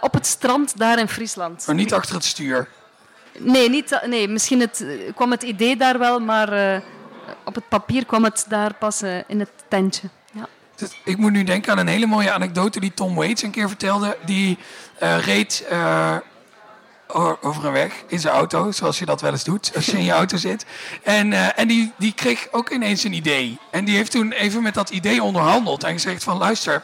[0.00, 1.66] op het strand daar in Friesland.
[1.66, 2.68] Maar niet achter het stuur?
[3.38, 4.84] Nee, niet, nee misschien het,
[5.14, 6.82] kwam het idee daar wel, maar
[7.44, 10.08] op het papier kwam het daar pas in het tentje.
[11.04, 14.16] Ik moet nu denken aan een hele mooie anekdote die Tom Waits een keer vertelde.
[14.24, 14.58] Die
[15.02, 16.16] uh, reed uh,
[17.40, 20.04] over een weg in zijn auto, zoals je dat wel eens doet als je in
[20.04, 20.66] je auto zit.
[21.02, 23.58] En, uh, en die, die kreeg ook ineens een idee.
[23.70, 26.82] En die heeft toen even met dat idee onderhandeld en gezegd van luister,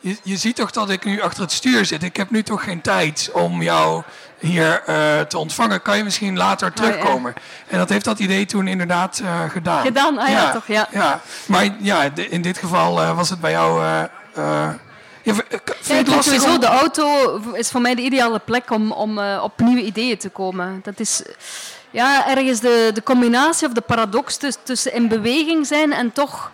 [0.00, 2.02] je, je ziet toch dat ik nu achter het stuur zit.
[2.02, 4.02] Ik heb nu toch geen tijd om jou
[4.38, 5.82] hier uh, te ontvangen.
[5.82, 7.30] Kan je misschien later terugkomen?
[7.30, 7.72] Oh, ja.
[7.72, 9.82] En dat heeft dat idee toen inderdaad uh, gedaan.
[9.82, 10.88] Gedaan, ah, ja, ja, toch, ja.
[10.90, 11.20] ja.
[11.46, 13.82] Maar ja, in dit geval uh, was het bij jou...
[15.22, 15.34] Ja,
[15.80, 16.60] vind ja, sowieso, om...
[16.60, 20.80] de auto is voor mij de ideale plek om, om op nieuwe ideeën te komen.
[20.82, 21.22] Dat is
[21.90, 26.50] ja, ergens de, de combinatie of de paradox tussen in beweging zijn en toch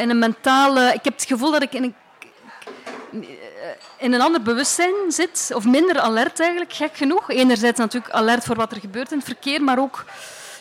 [0.00, 0.92] in een mentale...
[0.94, 1.94] Ik heb het gevoel dat ik in een
[3.98, 7.30] in een ander bewustzijn zit, of minder alert eigenlijk, gek genoeg.
[7.30, 10.04] Enerzijds natuurlijk alert voor wat er gebeurt in het verkeer, maar ook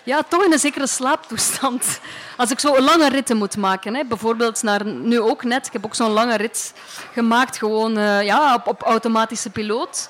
[0.04, 2.00] ja, toch in een zekere slaaptoestand.
[2.38, 5.86] Als ik zo lange ritten moet maken, hè, bijvoorbeeld naar, nu ook net, ik heb
[5.86, 6.74] ook zo'n lange rit
[7.14, 10.10] gemaakt, gewoon uh, ja, op, op automatische piloot.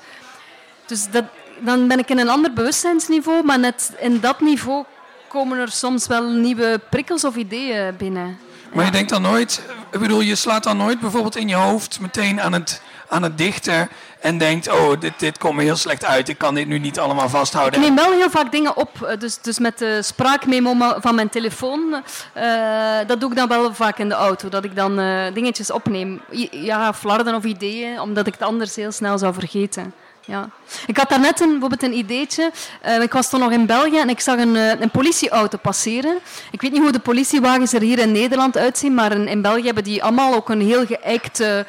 [0.85, 1.23] Dus dat,
[1.59, 4.85] dan ben ik in een ander bewustzijnsniveau, maar net in dat niveau
[5.27, 8.39] komen er soms wel nieuwe prikkels of ideeën binnen.
[8.73, 11.99] Maar je denkt dan nooit, ik bedoel, je slaat dan nooit bijvoorbeeld in je hoofd
[11.99, 16.05] meteen aan het, aan het dichten en denkt, oh, dit, dit komt me heel slecht
[16.05, 17.79] uit, ik kan dit nu niet allemaal vasthouden.
[17.79, 21.29] Ik neem wel heel vaak dingen op, eh, dus, dus met de spraakmemo van mijn
[21.29, 22.03] telefoon,
[22.37, 25.71] uh, dat doe ik dan wel vaak in de auto, dat ik dan uh, dingetjes
[25.71, 26.21] opneem.
[26.51, 29.93] Ja, flarden of ideeën, omdat ik het anders heel snel zou vergeten
[30.27, 30.49] ja.
[30.87, 32.51] Ik had daarnet een, bijvoorbeeld een ideetje.
[32.85, 36.17] Uh, ik was toen nog in België en ik zag een, uh, een, politieauto passeren.
[36.51, 39.65] Ik weet niet hoe de politiewagens er hier in Nederland uitzien, maar in, in België
[39.65, 41.65] hebben die allemaal ook een heel geëikte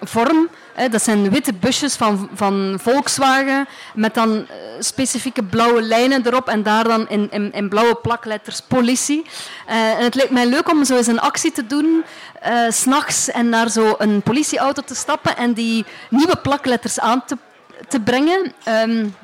[0.00, 0.48] vorm.
[0.90, 4.44] Dat zijn witte busjes van, van Volkswagen met dan uh,
[4.78, 9.24] specifieke blauwe lijnen erop en daar dan in, in, blauwe plakletters politie.
[9.66, 12.04] en het leek mij leuk om zo eens een actie te doen,
[12.46, 17.36] uh, s'nachts, en naar zo een politieauto te stappen en die nieuwe plakletters aan te
[17.88, 18.52] te brengen.
[18.68, 19.14] Um,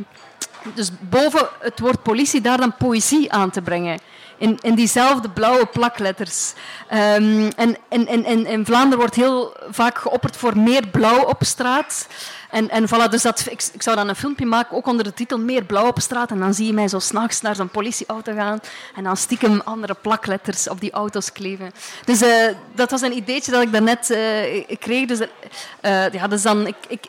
[0.74, 3.98] dus boven het woord politie daar dan poëzie aan te brengen.
[4.38, 6.52] In, in diezelfde blauwe plakletters.
[6.92, 12.06] Um, en in, in, in Vlaanderen wordt heel vaak geopperd voor meer blauw op straat.
[12.50, 15.14] En, en voilà, dus dat, ik, ik, zou dan een filmpje maken, ook onder de
[15.14, 16.30] titel Meer blauw op straat.
[16.30, 18.60] En dan zie je mij zo s'nachts naar zo'n politieauto gaan.
[18.96, 21.72] En dan stiekem andere plakletters op die auto's kleven.
[22.04, 25.06] Dus uh, dat was een ideetje dat ik daarnet uh, kreeg.
[25.06, 27.04] Dus, uh, ja, dus dan, ik, ik,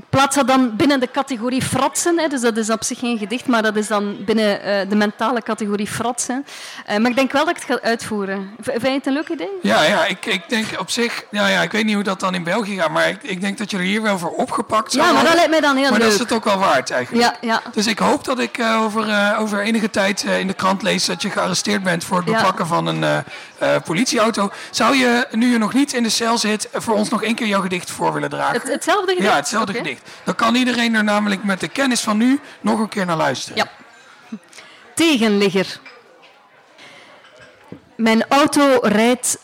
[0.00, 2.18] ik plaats dat dan binnen de categorie fratsen.
[2.18, 4.96] Hè, dus dat is op zich geen gedicht, maar dat is dan binnen uh, de
[4.96, 6.46] mentale categorie fratsen.
[6.90, 8.50] Uh, maar ik denk wel dat ik het ga uitvoeren.
[8.60, 9.50] V vind je het een leuk idee?
[9.62, 11.24] Ja, ja ik, ik denk op zich...
[11.30, 13.58] Ja, ja, ik weet niet hoe dat dan in België gaat, maar ik, ik denk
[13.58, 15.90] dat je er hier wel voor opgepakt zou Ja, maar dat lijkt mij dan heel
[15.90, 16.00] maar leuk.
[16.00, 17.24] Maar dat is het ook wel waard eigenlijk.
[17.24, 17.62] Ja, ja.
[17.72, 21.22] Dus ik hoop dat ik uh, over, over enige tijd in de krant lees dat
[21.22, 22.70] je gearresteerd bent voor het bepakken ja.
[22.70, 23.24] van een
[23.84, 24.50] politieauto.
[24.70, 27.46] Zou je, nu je nog niet in de cel zit, voor ons nog één keer
[27.46, 28.60] jouw gedicht voor willen dragen?
[28.60, 29.28] Het, hetzelfde gedicht?
[29.28, 29.82] Ja, hetzelfde okay.
[29.82, 29.89] gedicht.
[30.24, 33.56] Dan kan iedereen er namelijk met de kennis van nu nog een keer naar luisteren.
[33.56, 33.70] Ja.
[34.94, 35.80] Tegenligger.
[37.96, 39.38] Mijn auto rijdt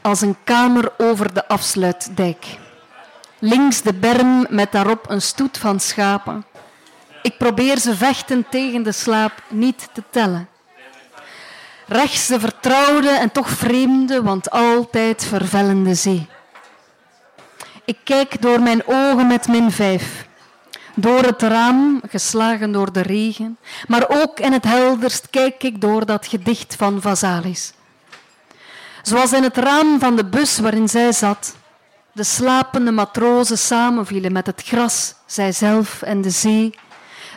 [0.00, 2.46] als een kamer over de afsluitdijk.
[3.38, 6.44] Links de berm met daarop een stoet van schapen.
[7.22, 10.48] Ik probeer ze vechten tegen de slaap niet te tellen.
[11.86, 16.28] Rechts de vertrouwde en toch vreemde, want altijd vervellende zee.
[17.84, 20.26] Ik kijk door mijn ogen met min vijf.
[20.94, 26.06] Door het raam, geslagen door de regen, maar ook in het helderst kijk ik door
[26.06, 27.72] dat gedicht van Vazalis.
[29.02, 31.56] Zoals in het raam van de bus waarin zij zat,
[32.12, 36.74] de slapende matrozen samenvielen met het gras, zijzelf en de zee.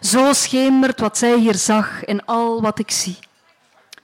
[0.01, 3.17] Zo schemert wat zij hier zag in al wat ik zie.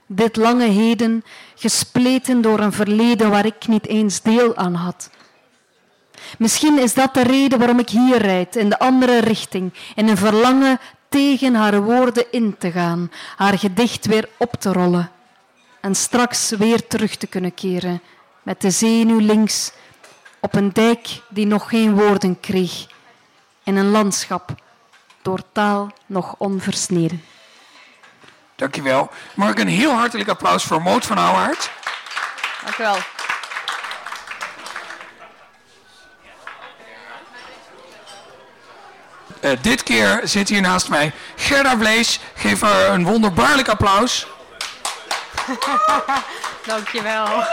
[0.08, 1.24] Dit lange heden,
[1.56, 5.10] gespleten door een verleden waar ik niet eens deel aan had.
[6.38, 10.18] Misschien is dat de reden waarom ik hier rijd, in de andere richting, in een
[10.18, 15.12] verlangen tegen haar woorden in te gaan, haar gedicht weer op te rollen
[15.84, 18.02] en straks weer terug te kunnen keren,
[18.44, 19.72] met de zenuw links,
[20.40, 22.88] op een dijk die nog geen woorden kreeg,
[23.64, 24.56] in een landschap
[25.22, 27.24] door taal nog onversneden.
[28.56, 29.10] Dankjewel.
[29.36, 31.72] Mag ik een heel hartelijk applaus voor Moot van Ouwaard?
[32.64, 32.98] Dank u wel.
[39.44, 42.20] Uh, dit keer zit hier naast mij Gerda Vlees.
[42.36, 44.28] Geef haar een wonderbaarlijk applaus.
[46.66, 47.28] Dankjewel.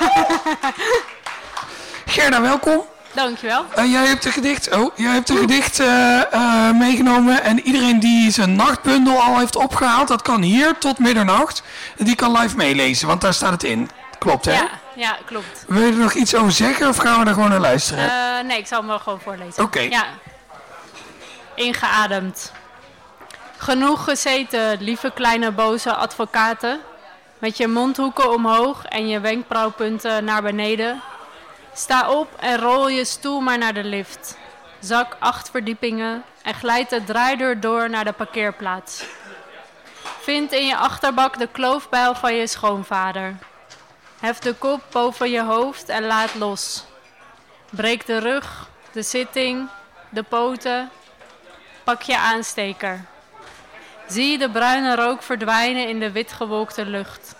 [2.06, 2.82] Gerda, welkom.
[3.12, 3.64] Dankjewel.
[3.78, 7.42] Uh, jij hebt een gedicht, oh, jij hebt een gedicht uh, uh, meegenomen.
[7.42, 11.62] En iedereen die zijn nachtbundel al heeft opgehaald, dat kan hier tot middernacht.
[11.96, 13.90] Die kan live meelezen, want daar staat het in.
[14.18, 14.52] Klopt, hè?
[14.52, 15.64] Ja, ja klopt.
[15.66, 18.46] Wil je er nog iets over zeggen of gaan we er gewoon naar luisteren?
[18.46, 19.62] nee, ik zal hem wel gewoon voorlezen.
[19.62, 19.80] Oké.
[19.80, 20.04] Ja.
[21.60, 22.52] Ingeademd.
[23.56, 26.80] Genoeg gezeten, lieve kleine boze advocaten.
[27.38, 31.00] Met je mondhoeken omhoog en je wenkbrauwpunten naar beneden.
[31.74, 34.38] Sta op en rol je stoel maar naar de lift.
[34.78, 39.04] Zak acht verdiepingen en glijd de draaideur door naar de parkeerplaats.
[40.20, 43.36] Vind in je achterbak de kloofbijl van je schoonvader.
[44.20, 46.84] Hef de kop boven je hoofd en laat los.
[47.70, 49.68] Breek de rug, de zitting,
[50.08, 50.90] de poten.
[51.84, 53.04] Pak je aansteker.
[54.08, 57.34] Zie de bruine rook verdwijnen in de witgewolkte lucht.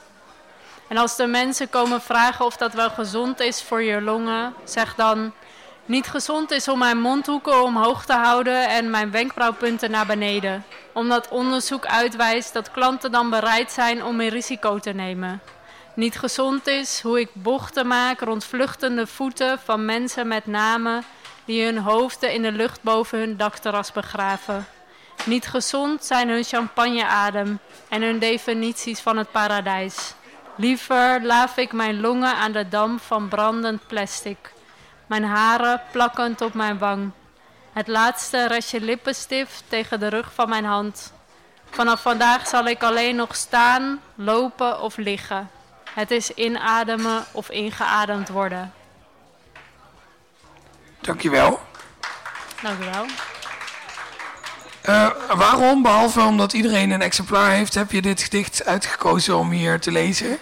[0.89, 4.95] En als de mensen komen vragen of dat wel gezond is voor je longen, zeg
[4.95, 5.33] dan:
[5.85, 10.65] niet gezond is om mijn mondhoeken omhoog te houden en mijn wenkbrauwpunten naar beneden.
[10.93, 15.41] Omdat onderzoek uitwijst dat klanten dan bereid zijn om meer risico te nemen.
[15.95, 21.05] Niet gezond is hoe ik bochten maak rond vluchtende voeten van mensen met namen
[21.51, 24.67] die hun hoofden in de lucht boven hun dakterras begraven.
[25.25, 30.15] Niet gezond zijn hun champagneadem en hun definities van het paradijs.
[30.57, 34.53] Liever laaf ik mijn longen aan de damp van brandend plastic.
[35.07, 37.11] Mijn haren plakkend op mijn wang.
[37.73, 41.13] Het laatste restje lippenstift tegen de rug van mijn hand.
[41.71, 45.51] Vanaf vandaag zal ik alleen nog staan, lopen of liggen.
[45.95, 48.73] Het is inademen of ingeademd worden.
[51.01, 51.61] Dankjewel.
[52.63, 53.07] Dank u wel.
[54.89, 59.81] Uh, waarom, behalve omdat iedereen een exemplaar heeft, heb je dit gedicht uitgekozen om hier
[59.81, 60.39] te lezen?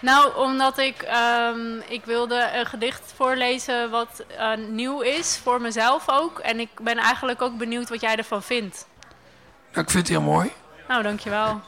[0.00, 1.08] Nou, omdat ik,
[1.52, 6.38] um, ik wilde een gedicht voorlezen wat uh, nieuw is, voor mezelf ook.
[6.38, 8.86] En ik ben eigenlijk ook benieuwd wat jij ervan vindt.
[9.72, 10.52] Nou, ik vind het heel mooi.
[10.88, 11.60] Nou, dankjewel.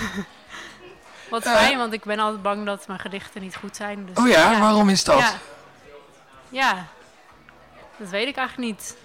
[1.30, 4.06] wat fijn, uh, want ik ben altijd bang dat mijn gedichten niet goed zijn.
[4.06, 5.18] Dus, oh ja, ja, waarom is dat?
[5.18, 5.32] Ja.
[6.48, 6.86] Ja,
[7.96, 8.96] dat weet ik eigenlijk niet.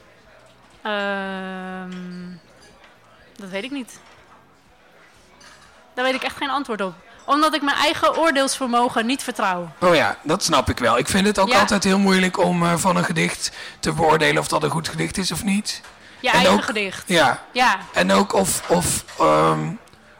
[0.85, 2.39] Um,
[3.35, 3.99] dat weet ik niet.
[5.93, 6.93] Daar weet ik echt geen antwoord op.
[7.25, 9.69] Omdat ik mijn eigen oordeelsvermogen niet vertrouw.
[9.79, 10.97] Oh ja, dat snap ik wel.
[10.97, 11.59] Ik vind het ook Ja.
[11.59, 15.17] altijd heel moeilijk om eh, van een gedicht te beoordelen of dat een goed gedicht
[15.17, 15.81] is of niet.
[16.19, 17.03] Je En eigen ook- gedicht.
[17.07, 19.69] Ja, Ja, en ook of, of, ehm,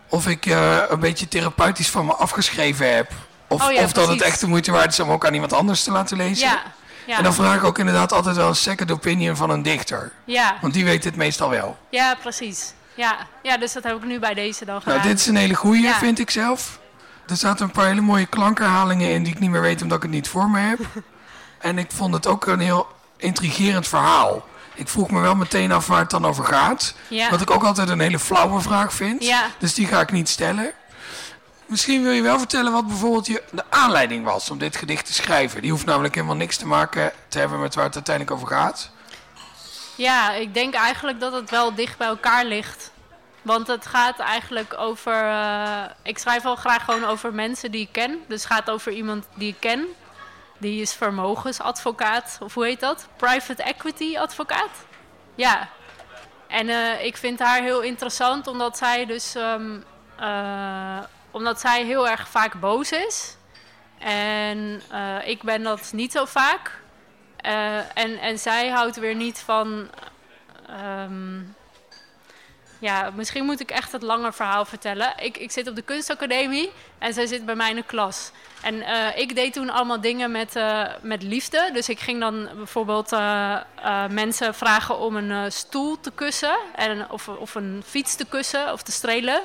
[0.10, 3.12] of ik eh, een beetje therapeutisch van me afgeschreven heb.
[3.48, 5.54] Of, Oh ja, of dat het echt de moeite waard is om ook aan iemand
[5.54, 6.48] anders te laten lezen.
[6.48, 6.62] ja,
[7.08, 7.18] ja.
[7.18, 10.12] En dan vraag ik ook inderdaad altijd wel een second opinion van een dichter.
[10.26, 11.78] ja, Want die weet het meestal wel.
[11.90, 12.74] ja, precies.
[12.96, 13.18] Ja.
[13.42, 14.98] ja, dus dat heb ik nu bij deze dan gedaan.
[14.98, 15.94] Nou, dit is een hele goeie, Ja.
[15.98, 16.80] vind ik zelf.
[17.28, 20.04] Er zaten een paar hele mooie klankherhalingen in die ik niet meer weet omdat ik
[20.04, 20.80] het niet voor me heb.
[21.60, 22.88] en ik vond het ook een heel
[23.18, 24.46] intrigerend verhaal.
[24.74, 26.94] Ik vroeg me wel meteen af waar het dan over gaat.
[27.08, 27.30] Ja.
[27.30, 29.24] Wat ik ook altijd een hele flauwe vraag vind.
[29.24, 29.44] Ja.
[29.58, 30.72] Dus die ga ik niet stellen.
[31.66, 35.14] Misschien wil je wel vertellen wat bijvoorbeeld je, de aanleiding was om dit gedicht te
[35.14, 35.62] schrijven.
[35.62, 38.90] Die hoeft namelijk helemaal niks te maken te hebben met waar het uiteindelijk over gaat.
[39.96, 42.92] Ja, ik denk eigenlijk dat het wel dicht bij elkaar ligt.
[43.42, 45.14] Want het gaat eigenlijk over.
[45.30, 48.20] eh, ik schrijf wel graag gewoon over mensen die ik ken.
[48.28, 49.86] Dus het gaat over iemand die ik ken.
[50.58, 52.38] Die is vermogensadvocaat.
[52.42, 53.08] Of hoe heet dat?
[53.18, 54.70] Private equity advocaat.
[55.36, 55.70] Ja.
[56.48, 59.36] En eh, ik vind haar heel interessant omdat zij dus.
[59.36, 59.78] ehm,
[60.18, 60.98] eh,
[61.34, 63.38] omdat zij heel erg vaak boos is.
[64.00, 66.80] En eh, ik ben dat niet zo vaak.
[67.38, 69.90] Eh, en, en zij houdt weer niet van.
[70.68, 71.42] ehm,
[72.80, 75.14] ja, misschien moet ik echt het langer verhaal vertellen.
[75.18, 78.32] Ik, ik zit op de kunstacademie en zij zit bij mij in de klas.
[78.62, 80.60] En eh, ik deed toen allemaal dingen met,
[81.02, 81.70] met liefde.
[81.74, 83.12] Dus ik ging dan bijvoorbeeld
[84.10, 86.58] mensen vragen om een stoel te kussen.
[86.76, 89.42] En, of, of een fiets te kussen of te strelen.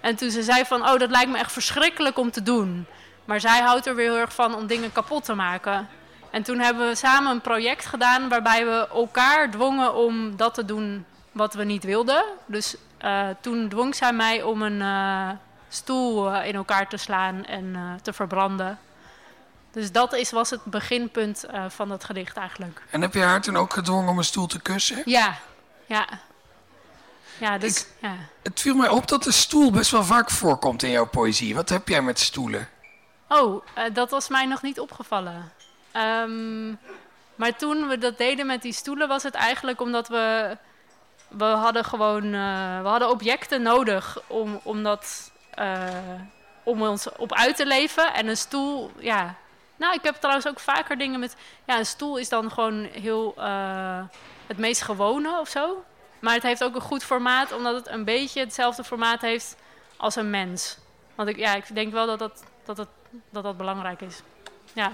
[0.00, 2.86] En toen ze zei van, oh dat lijkt me echt verschrikkelijk om te doen.
[3.24, 5.88] Maar zij houdt er weer heel erg van om dingen kapot te maken.
[6.30, 10.64] En toen hebben we samen een project gedaan waarbij we elkaar dwongen om dat te
[10.64, 12.24] doen wat we niet wilden.
[12.46, 15.30] Dus eh, toen dwong zij mij om een eh,
[15.68, 18.78] stoel eh, in elkaar te slaan en te verbranden.
[19.72, 22.82] Dus dat is, was het beginpunt van dat gedicht eigenlijk.
[22.90, 25.02] En heb je haar toen ook gedwongen om een stoel te kussen?
[25.04, 25.34] Ja,
[25.86, 26.06] ja.
[27.40, 28.16] Ja, dus ja.
[28.42, 31.54] Het viel mij op dat de stoel best wel vaak voorkomt in jouw poëzie.
[31.54, 32.68] Wat heb jij met stoelen?
[33.28, 35.52] Oh, eh, dat was mij nog niet opgevallen.
[35.92, 36.68] Ehm,
[37.34, 40.56] maar toen we dat deden met die stoelen was het eigenlijk omdat we...
[41.28, 45.88] We hadden gewoon eh, we hadden objecten nodig om, om, dat, eh,
[46.62, 48.14] om ons op uit te leven.
[48.14, 49.34] En een stoel, ja...
[49.76, 51.36] Nou, ik heb trouwens ook vaker dingen met...
[51.66, 53.34] Ja, een stoel is dan gewoon heel
[54.46, 55.84] het meest gewone of zo.
[56.20, 59.56] Maar het heeft ook een goed formaat, omdat het een beetje hetzelfde formaat heeft
[59.96, 60.78] als een mens.
[61.14, 62.88] Want ik, ja, ik denk wel dat dat, dat, dat,
[63.30, 64.20] dat, dat belangrijk is.
[64.72, 64.92] Ja.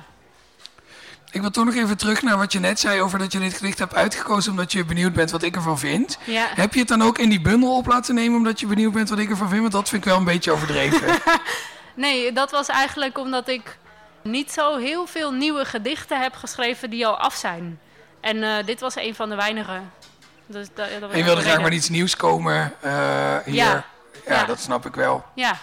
[1.31, 3.55] Ik wil toch nog even terug naar wat je net zei over dat je dit
[3.55, 6.19] gedicht hebt uitgekozen omdat je benieuwd bent wat ik ervan vind.
[6.25, 6.49] ja.
[6.55, 9.09] Heb je het dan ook in die bundel op laten nemen omdat je benieuwd bent
[9.09, 9.61] wat ik ervan vind?
[9.61, 11.01] Want dat vind ik wel een beetje overdreven.
[11.97, 13.79] Nee, dat was eigenlijk omdat ik
[14.23, 17.81] niet zo heel veel nieuwe gedichten heb geschreven die al af zijn.
[18.21, 19.81] En eh, dit was een van de weinige.
[20.47, 23.55] Dus dat, dat en je wilde de graag met iets nieuws komen eh, hier.
[23.55, 23.85] Ja.
[24.27, 24.35] Ja.
[24.35, 24.45] Ja.
[24.45, 25.25] dat snap ik wel.
[25.35, 25.57] Ja.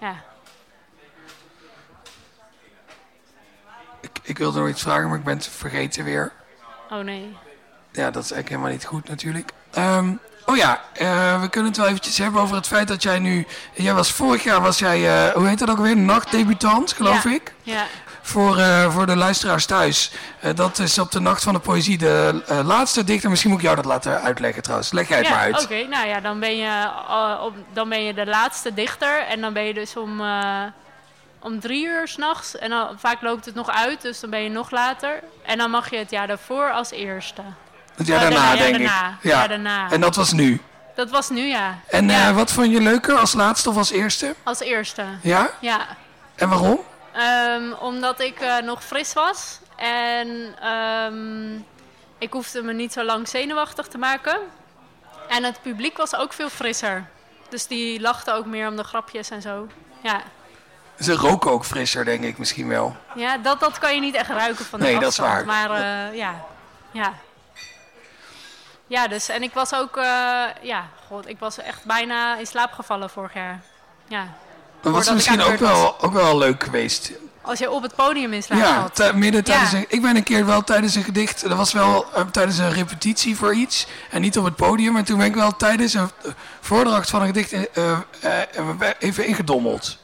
[0.00, 0.14] Ja.
[4.00, 6.32] Ik, ik wilde nog iets vragen, maar ik ben het vergeten weer.
[6.90, 7.36] Oh nee.
[7.92, 9.50] Ja, dat is eigenlijk helemaal niet goed natuurlijk.
[9.70, 10.12] Ehm,
[10.46, 13.46] oh ja, eh, we kunnen het wel eventjes hebben over het feit dat jij nu...
[13.72, 15.96] Jij was vorig jaar, was jij, eh, hoe heet dat ook weer?
[15.96, 17.54] Nachtdebutant, geloof ik.
[17.62, 17.86] Ja.
[18.28, 20.10] Voor, eh, voor de luisteraars thuis.
[20.40, 23.30] Eh, dat is op de Nacht van de Poëzie de eh, laatste dichter.
[23.30, 24.92] Misschien moet ik jou dat laten uitleggen trouwens.
[24.92, 25.62] Leg jij het maar Ja, uit.
[25.64, 25.86] oké.
[25.90, 26.90] Nou ja, dan ben, je,
[27.42, 29.26] op, dan ben je de laatste dichter.
[29.26, 30.22] En dan ben je dus om,
[31.40, 32.58] om drie uur s'nachts.
[32.58, 35.20] En dan, vaak loopt het nog uit, dus dan ben je nog later.
[35.44, 37.42] En dan mag je het jaar daarvoor als eerste.
[37.96, 39.08] Het jaar Oh, daarna, daarna, ja, denk daarna.
[39.22, 39.30] ik.
[39.30, 39.90] Ja, daarna.
[39.90, 40.60] En dat was nu.
[40.94, 41.78] Dat was nu, ja.
[41.88, 42.32] En Ja.
[42.32, 44.34] wat vond je leuker, als laatste of als eerste?
[44.42, 45.50] Als eerste, Ja?
[45.60, 45.86] ja.
[46.34, 46.78] En waarom?
[47.18, 49.58] Ehm, omdat ik eh, nog fris was.
[49.76, 51.54] En ehm,
[52.18, 54.38] ik hoefde me niet zo lang zenuwachtig te maken.
[55.28, 57.06] En het publiek was ook veel frisser.
[57.48, 59.66] Dus die lachten ook meer om de grapjes en zo.
[60.02, 60.20] Ja,
[61.00, 62.96] Ze roken ook frisser, denk ik misschien wel.
[63.14, 65.46] ja dat, dat kan je niet echt ruiken van de Nee, dat is afstand.
[65.46, 65.68] waar.
[65.68, 65.70] Maar
[66.10, 66.44] eh, ja,
[66.90, 67.12] ja.
[68.86, 72.72] Ja, dus en ik was ook, eh, ja, god, ik was echt bijna in slaap
[72.72, 73.60] gevallen vorig jaar.
[74.06, 74.26] Ja,
[74.82, 77.12] Dat was misschien ook wel, ook wel leuk geweest.
[77.42, 79.76] als je op het podium slaap Ja, midden tijdens Ja.
[79.76, 82.72] een, ik ben een keer wel tijdens een gedicht, dat was wel eh, tijdens een
[82.72, 84.96] repetitie voor iets en niet op het podium.
[84.96, 87.98] En toen ben ik wel tijdens een eh, voordracht van een gedicht eh,
[88.98, 89.98] even ingedommeld.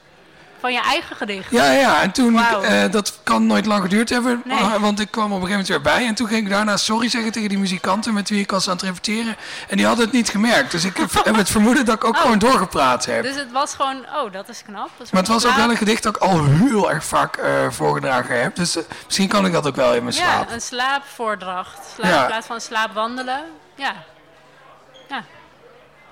[0.64, 1.50] Van je eigen gedicht.
[1.50, 4.60] Ja, ja, en toen, eh, dat kan nooit lang geduurd hebben, Nee.
[4.60, 6.06] maar- want ik kwam op een gegeven moment weer bij.
[6.06, 8.72] En toen ging ik daarna sorry zeggen tegen die muzikanten met wie ik was aan
[8.74, 9.36] het repeteren.
[9.68, 12.20] En die hadden het niet gemerkt, dus ik heb het vermoeden dat ik ook Oh.
[12.20, 13.22] gewoon doorgepraat heb.
[13.22, 14.90] Dus het was gewoon, oh, dat is knap.
[14.96, 17.36] Dat is Maar het was ook wel een gedicht dat ik al heel erg vaak
[17.36, 18.56] eh, voorgedragen heb.
[18.56, 20.48] Dus eh, misschien kan ik dat ook wel in mijn slaap.
[20.48, 21.78] Ja, een slaapvoordracht.
[21.96, 22.20] Slaap, Ja.
[22.20, 23.40] In plaats van slaapwandelen.
[23.74, 23.92] Ja,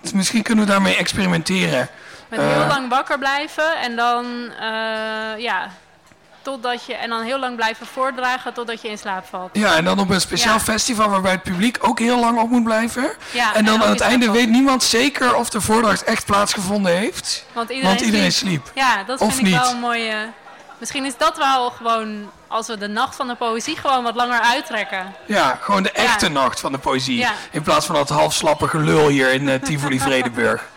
[0.01, 1.89] Dus misschien kunnen we daarmee experimenteren.
[2.37, 2.57] Met Eh.
[2.57, 4.24] heel lang wakker blijven en dan,
[4.61, 5.70] eh, ja,
[6.43, 9.51] totdat je, en dan heel lang blijven voordragen totdat je in slaap valt.
[9.53, 10.61] Ja, en dan op een speciaal Ja.
[10.61, 13.12] festival waarbij het publiek ook heel lang op moet blijven.
[13.33, 17.45] Ja, en dan aan het einde weet niemand zeker of de voordracht echt plaatsgevonden heeft.
[17.53, 18.70] Want iedereen, Want iedereen sliep.
[18.74, 20.14] Ja, dat Of vind ik wel een mooie...
[20.83, 24.41] Misschien is dat wel gewoon, als we de nacht van de poëzie gewoon wat langer
[24.41, 25.14] uittrekken.
[25.26, 26.30] Ja, gewoon de echte Ja.
[26.33, 27.16] nacht van de poëzie.
[27.16, 27.33] Ja.
[27.51, 30.64] In plaats van dat halfslappe gelul hier in eh, Tivoli Vredenburg.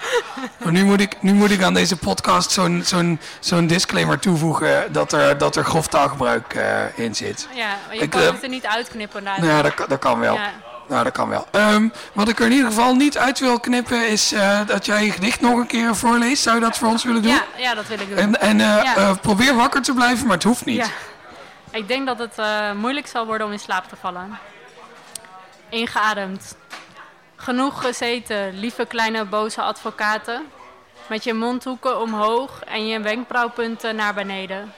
[0.64, 4.94] Maar nu moet ik, nu moet ik aan deze podcast zo'n zo'n zo'n disclaimer toevoegen
[4.94, 7.48] dat er, dat er grof taalgebruik eh, in zit.
[7.54, 9.24] Ja, maar je Ik, kan eh, het er niet uitknippen.
[9.24, 10.34] Nou ja, dat, kan- dat kan wel.
[10.34, 10.50] Ja.
[10.88, 11.48] Nou, dat kan wel.
[11.52, 15.06] Ehm, wat ik er in ieder geval niet uit wil knippen is eh, dat jij
[15.06, 16.44] je gedicht nog een keer voorleest.
[16.44, 17.32] Zou je dat voor ons willen doen?
[17.32, 18.18] Ja, ja, dat wil ik doen.
[18.18, 18.96] En, en eh, Ja.
[18.96, 20.76] eh, probeer wakker te blijven, maar het hoeft niet.
[20.76, 20.88] Ja.
[21.72, 22.38] Ik denk dat het
[22.76, 24.40] moeilijk zal worden om in slaap te vallen.
[25.70, 26.56] Ingeademd.
[27.36, 30.42] Genoeg gezeten, lieve kleine boze advocaten.
[31.08, 34.74] Met je mondhoeken omhoog en je wenkbrauwpunten naar beneden.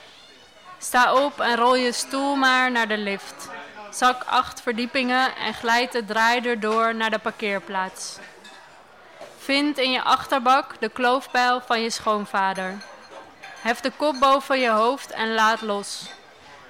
[0.78, 3.50] Sta op en rol je stoel maar naar de lift.
[3.90, 8.18] Zak acht verdiepingen en glijd de draaider door naar de parkeerplaats.
[9.38, 12.78] Vind in je achterbak de kloofpijl van je schoonvader.
[13.62, 16.10] Hef de kop boven je hoofd en laat los.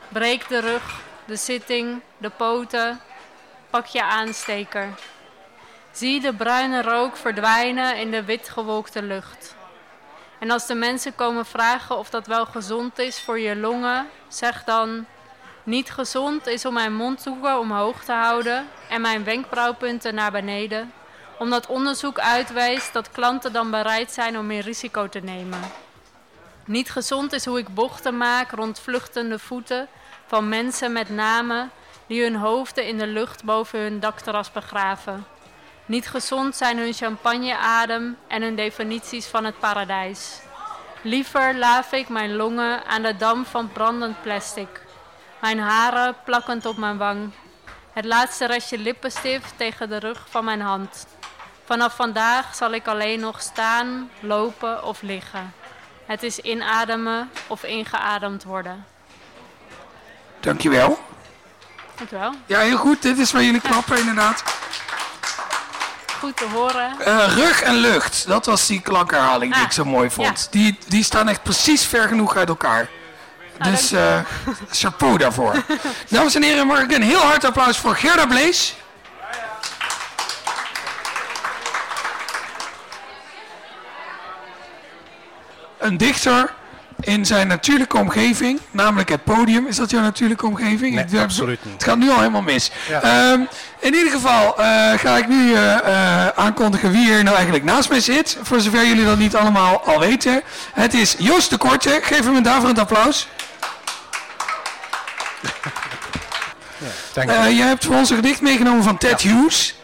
[0.07, 3.01] Breek de rug, de zitting, de poten.
[3.70, 4.88] Pak je aansteker.
[5.91, 9.55] Zie de bruine rook verdwijnen in de witgewolkte lucht.
[10.39, 14.63] En als de mensen komen vragen of dat wel gezond is voor je longen, zeg
[14.63, 15.05] dan:
[15.68, 20.93] Niet gezond is om mijn mondhoeken omhoog te houden en mijn wenkbrauwpunten naar beneden,
[21.39, 25.59] omdat onderzoek uitwijst dat klanten dan bereid zijn om meer risico te nemen.
[26.65, 29.88] Niet gezond is hoe ik bochten maak rond vluchtende voeten
[30.26, 31.72] van mensen met namen
[32.05, 35.26] die hun hoofden in de lucht boven hun dakterras begraven.
[35.86, 40.41] Niet gezond zijn hun champagneadem en hun definities van het paradijs.
[41.01, 44.86] Liever laaf ik mijn longen aan de damp van brandend plastic.
[45.42, 47.32] Mijn haren plakkend op mijn wang.
[47.94, 51.08] Het laatste restje lippenstift tegen de rug van mijn hand.
[51.66, 55.54] Vanaf vandaag zal ik alleen nog staan, lopen of liggen.
[56.06, 58.86] Het is inademen of ingeademd worden.
[60.40, 61.00] Dankjewel.
[61.96, 62.34] Dankjewel.
[62.46, 63.02] Ja, heel goed.
[63.02, 64.44] Dit is waar jullie klappen, inderdaad.
[66.20, 67.00] Goed te horen.
[67.00, 70.40] Eh, rug en lucht, dat was die klankerhaling die Ah, ik zo mooi vond.
[70.42, 70.48] ja.
[70.52, 72.90] Die, die staan echt precies ver genoeg uit elkaar.
[73.60, 74.20] Dus eh,
[74.72, 75.64] chapeau daarvoor.
[76.10, 78.76] Dames en heren, mag ik een heel hard applaus voor Gerda Blees.
[85.78, 86.53] Een dichter
[87.00, 89.68] in zijn natuurlijke omgeving, namelijk het podium.
[89.68, 90.95] Is dat jouw natuurlijke omgeving?
[90.95, 91.74] Nee, Ik absoluut niet.
[91.74, 92.72] Het gaat nu al helemaal mis.
[92.89, 93.02] Ja.
[93.02, 93.41] Ehm,
[93.80, 94.66] in ieder geval eh,
[94.98, 98.38] ga ik nu eh, eh, aankondigen wie er nou eigenlijk naast mij zit.
[98.41, 100.41] Voor zover jullie dat niet allemaal al weten.
[100.74, 102.00] Het is Joost de Korte.
[102.04, 103.28] Geef hem een daverend applaus.
[107.14, 109.76] Eh, jij hebt voor ons een gedicht meegenomen van Ted Hughes.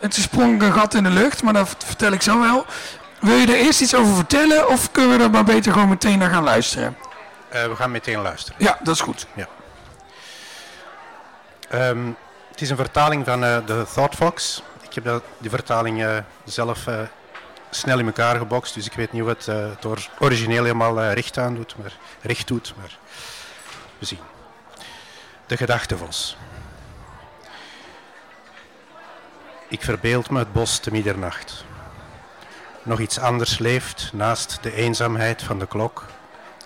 [0.00, 2.66] Het sprong een gat in de lucht, maar dat vertel ik zo wel.
[3.22, 6.18] Wil je er eerst iets over vertellen of kunnen we er maar beter gewoon meteen
[6.18, 6.96] naar gaan luisteren?
[7.48, 8.64] Eh, we gaan meteen luisteren.
[8.64, 9.26] Ja, dat is goed.
[11.68, 12.06] Ehm,
[12.50, 14.62] het is een vertaling van eh, de Thought Fox.
[14.88, 16.84] Ik heb dat, die vertaling eh, zelf
[17.70, 21.38] snel in elkaar gebokst, dus ik weet niet of het, het or- origineel helemaal recht
[21.38, 21.92] aan doet, maar
[22.22, 22.98] recht doet, maar
[23.98, 24.18] we zien.
[25.46, 26.36] De gedachtevos.
[29.68, 31.64] Ik verbeeld me het bos te middernacht.
[32.84, 36.06] Nog iets anders leeft naast de eenzaamheid van de klok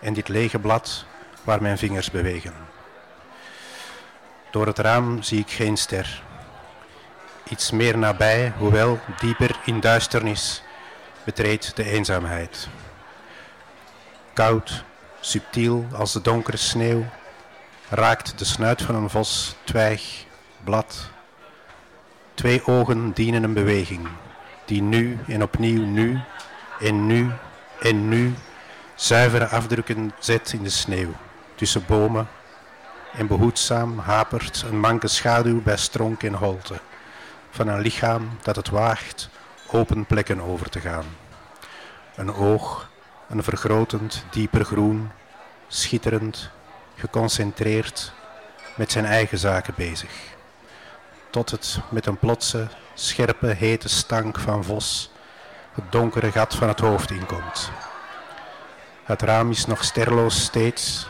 [0.01, 1.05] en dit lege blad
[1.45, 2.55] waar mijn vingers bewegen.
[4.51, 6.23] Door het raam zie ik geen ster.
[7.49, 10.63] Iets meer nabij, hoewel dieper in duisternis,
[11.25, 12.69] betreedt de eenzaamheid.
[14.33, 14.85] Koud,
[15.21, 17.05] subtiel als de donkere sneeuw,
[17.89, 20.25] raakt de snuit van een vos twijg,
[20.65, 21.11] blad.
[22.35, 24.09] Twee ogen dienen een beweging,
[24.67, 26.21] die nu en opnieuw nu
[26.81, 27.31] en nu
[27.81, 28.35] en nu
[28.95, 31.13] zuivere afdrukken zet in de sneeuw,
[31.55, 32.29] tussen bomen
[33.13, 36.81] en behoedzaam hapert een manke schaduw bij stronk en holte
[37.51, 39.29] van een lichaam dat het waagt
[39.71, 41.05] open plekken over te gaan.
[42.15, 42.91] Een oog,
[43.29, 45.11] een vergrotend dieper groen,
[45.69, 46.51] schitterend,
[46.97, 48.13] geconcentreerd,
[48.77, 50.11] met zijn eigen zaken bezig.
[51.31, 52.69] Tot het met een plotse,
[53.01, 55.11] scherpe, hete stank van vos
[55.75, 57.71] het donkere gat van het hoofd inkomt.
[59.05, 61.07] Het raam is nog sterloos steeds,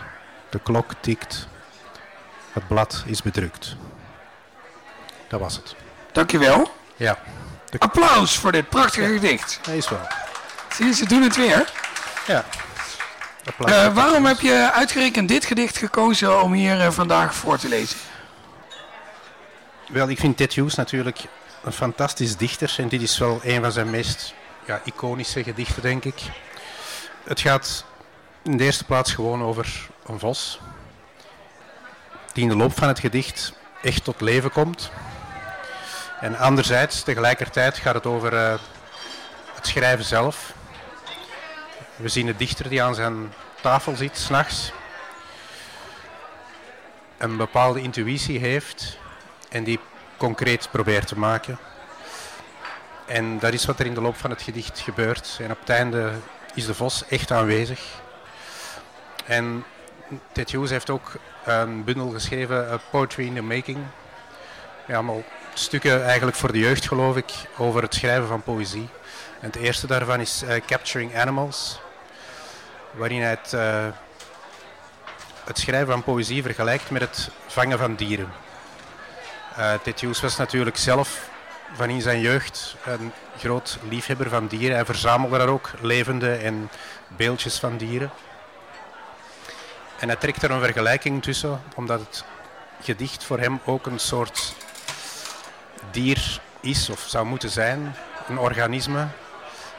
[0.49, 1.49] de klok tikt,
[2.53, 3.76] het blad is bedrukt.
[5.28, 5.74] Dat was het.
[6.12, 6.70] Dankjewel.
[6.97, 7.18] Ja,
[7.78, 9.61] Applaus voor dit prachtige gedicht.
[9.70, 10.07] is wel.
[10.72, 11.72] Zie je, ze doen het weer.
[12.26, 12.45] Ja.
[13.45, 13.70] Applaus.
[13.70, 17.99] Eh, waarom heb je uitgerekend dit gedicht gekozen om hier eh, vandaag voor te lezen?
[19.89, 21.18] Wel, ik vind Ted Hughes natuurlijk
[21.66, 24.34] een fantastisch dichter en dit is wel een van zijn meest
[24.66, 26.22] ja, iconische gedichten, denk ik.
[27.24, 27.84] Het gaat
[28.42, 30.60] in de eerste plaats gewoon over een vos.
[32.32, 33.52] Die in de loop van het gedicht
[33.82, 34.90] echt tot leven komt.
[36.20, 38.54] En anderzijds, tegelijkertijd gaat het over uh,
[39.54, 40.54] het schrijven zelf.
[41.96, 44.72] We zien de dichter die aan zijn tafel zit, s'nachts.
[47.18, 48.98] Een bepaalde intuïtie heeft
[49.48, 49.80] en die
[50.16, 51.58] concreet probeert te maken.
[53.06, 55.38] En dat is wat er in de loop van het gedicht gebeurt.
[55.42, 56.12] En op het einde
[56.54, 57.80] is de vos echt aanwezig.
[59.24, 59.64] En
[60.32, 61.12] Ted Hughes heeft ook
[61.44, 63.78] een bundel geschreven, uh, Poetry in the Making.
[64.86, 65.22] Ja, allemaal
[65.54, 68.88] stukken eigenlijk voor de jeugd geloof ik, over het schrijven van poëzie.
[69.40, 71.80] En het eerste daarvan is uh, Capturing Animals,
[72.90, 73.86] waarin hij het, uh,
[75.44, 78.32] het, schrijven van poëzie vergelijkt met het vangen van dieren.
[79.59, 81.28] Uh, was natuurlijk zelf
[81.72, 84.76] van in zijn jeugd een groot liefhebber van dieren.
[84.76, 86.70] Hij verzamelde daar ook levende en
[87.16, 88.11] beeldjes van dieren.
[89.98, 92.24] En hij trekt er een vergelijking tussen, omdat het
[92.82, 94.54] gedicht voor hem ook een soort
[95.90, 97.94] dier is of zou moeten zijn.
[98.28, 99.07] Een organisme,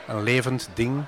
[0.07, 1.05] een levend ding.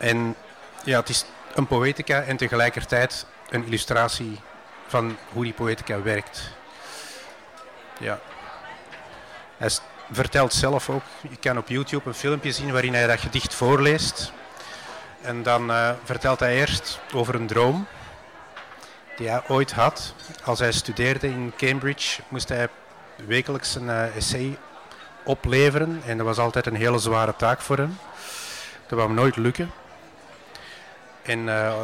[0.00, 0.36] En
[0.84, 1.24] ja, het is
[1.54, 4.40] een poëtica en tegelijkertijd een illustratie
[4.86, 6.50] van hoe die poëtica werkt.
[7.98, 8.18] Ja.
[9.56, 9.70] Hij
[10.10, 14.32] vertelt zelf ook, je kan op YouTube een filmpje zien waarin hij dat gedicht voorleest.
[15.22, 17.86] En dan uh, vertelt hij eerst over een droom
[19.16, 20.14] die hij ooit had.
[20.44, 22.68] Als hij studeerde in Cambridge moest hij
[23.26, 24.58] wekelijks een uh, essay
[25.24, 26.02] opleveren.
[26.06, 27.98] En dat was altijd een hele zware taak voor hem.
[28.86, 29.70] Dat wou hem nooit lukken.
[31.22, 31.74] En uh,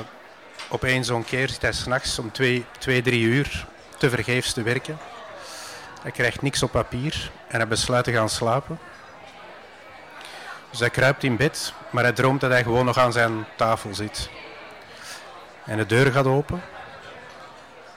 [0.68, 3.66] op één zo'n keer zit hij s'nachts om twee, twee, drie uur
[3.98, 4.98] te vergeefs te werken.
[6.02, 8.78] Hij krijgt niks op papier en hij besluit te gaan slapen.
[10.70, 13.94] Dus hij kruipt in bed, maar hij droomt dat hij gewoon nog aan zijn tafel
[13.94, 14.30] zit.
[15.64, 16.62] En de deur gaat open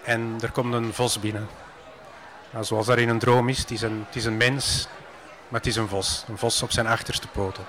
[0.04, 1.48] en er komt een vos binnen.
[2.50, 4.88] Nou, zoals dat in een droom is, het is een, het is een mens,
[5.48, 6.26] maar het is een vos.
[6.28, 7.64] Een vos op zijn achterste poten.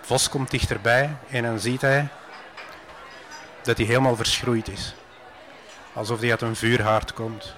[0.00, 2.08] De vos komt dichterbij en dan ziet hij
[3.62, 4.94] dat hij helemaal verschroeid is.
[5.92, 7.54] Alsof hij uit een vuurhaard komt.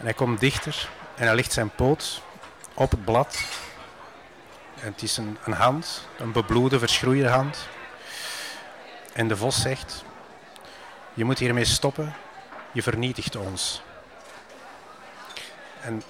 [0.00, 2.22] En hij komt dichter en hij legt zijn poot
[2.74, 3.42] op het blad.
[4.80, 7.68] En het is een, een hand, een bebloede, verschroeide hand.
[9.12, 10.04] En de vos zegt,
[11.14, 12.14] je moet hiermee stoppen,
[12.72, 13.82] je vernietigt ons.
[15.80, 16.02] En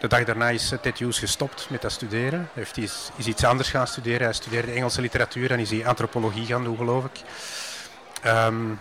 [0.00, 2.48] de dag daarna is Ted Hughes gestopt met dat studeren.
[2.52, 4.22] Heeft is, iets anders gaan studeren.
[4.22, 7.20] Hij studeerde Engelse literatuur en is hij antropologie gaan doen, geloof ik.
[8.26, 8.78] Um,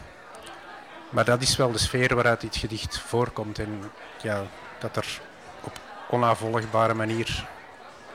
[1.12, 3.59] maar dat is wel de sfeer waaruit dit gedicht voorkomt.
[3.59, 3.91] En
[4.22, 4.41] ja,
[4.80, 5.22] dat er
[5.62, 7.45] op onnavolgbare manier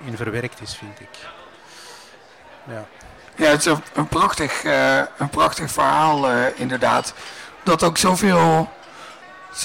[0.04, 1.18] in verwerkt is, vind ik.
[2.64, 2.84] Ja,
[3.36, 7.14] ja het is een, prachtig, uh, een prachtig verhaal, uh, inderdaad.
[7.62, 8.70] Dat ook zoveel,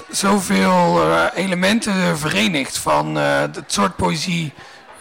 [0.10, 4.54] zoveel uh, elementen verenigt van het soort poëzie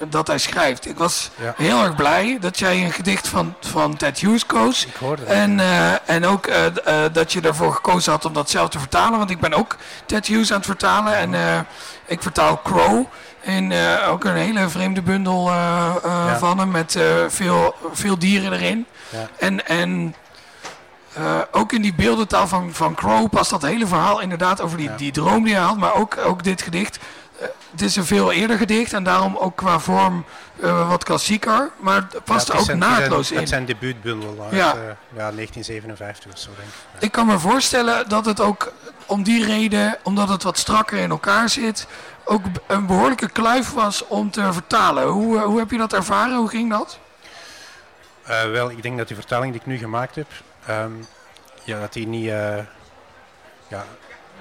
[0.09, 0.87] dat hij schrijft.
[0.87, 1.55] Ik was ja.
[1.57, 4.87] heel erg blij dat jij een gedicht van, van Ted Hughes koos.
[4.87, 5.25] Ik hoorde.
[5.25, 8.79] En, uh, en ook uh, uh, dat je ervoor gekozen had om dat zelf te
[8.79, 9.19] vertalen.
[9.19, 9.77] Want ik ben ook
[10.07, 11.15] Ted Hughes aan het vertalen.
[11.15, 11.67] En
[12.07, 13.05] ik vertaal Crow.
[13.41, 13.73] En
[14.09, 16.39] ook een hele vreemde bundel ja.
[16.39, 16.99] van hem met
[17.29, 18.87] veel, veel dieren erin.
[19.09, 19.29] Ja.
[19.39, 20.15] En, en
[21.51, 25.13] ook in die beeldentaal van, van Crow past dat hele verhaal inderdaad over die, die
[25.13, 25.77] droom die hij had.
[25.77, 26.99] Maar ook, ook dit gedicht
[27.71, 30.25] het is een veel eerder gedicht en daarom ook qua vorm
[30.63, 33.39] uh, wat klassieker, maar het past ja, het ook naadloos in.
[33.39, 34.75] Het zijn debuutbundel uit ja.
[34.75, 34.83] Uh,
[35.17, 37.03] ja, 1957 of zo denk ik.
[37.03, 38.73] Ik kan me voorstellen dat het ook
[39.07, 41.87] om die reden, omdat het wat strakker in elkaar zit,
[42.25, 45.07] ook een behoorlijke kluif was om te vertalen.
[45.07, 46.37] Hoe, uh, hoe heb je dat ervaren?
[46.37, 46.99] Hoe ging dat?
[48.53, 50.27] wel, ik denk dat die vertaling die ik nu gemaakt heb,
[50.71, 51.07] um,
[51.65, 52.25] ja, dat die niet...
[53.69, 53.85] ja,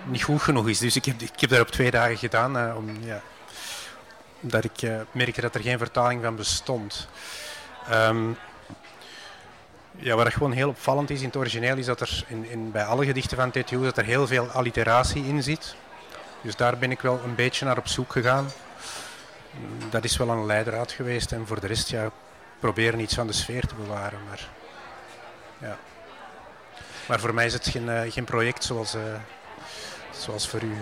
[0.06, 0.80] niet goed genoeg is.
[0.80, 3.22] Dus ik heb, ik heb dat op twee dagen gedaan, uh, om, ja,
[4.40, 7.08] omdat ik uh, merkte dat er geen vertaling van bestond.
[7.92, 8.38] Um,
[9.96, 12.84] ja, wat gewoon heel opvallend is in het origineel, is dat er in, in, bij
[12.84, 15.76] alle gedichten van TTU dat er heel veel alliteratie in zit.
[16.42, 18.50] Dus daar ben ik wel een beetje naar op zoek gegaan.
[19.90, 22.12] Dat is wel een leidraad geweest en voor de rest ja,
[22.60, 24.20] proberen iets van de sfeer te bewaren.
[24.28, 24.48] Maar,
[25.58, 25.78] ja.
[27.08, 28.96] maar voor mij is het geen, uh, geen project zoals,
[30.18, 30.78] zoals voor u.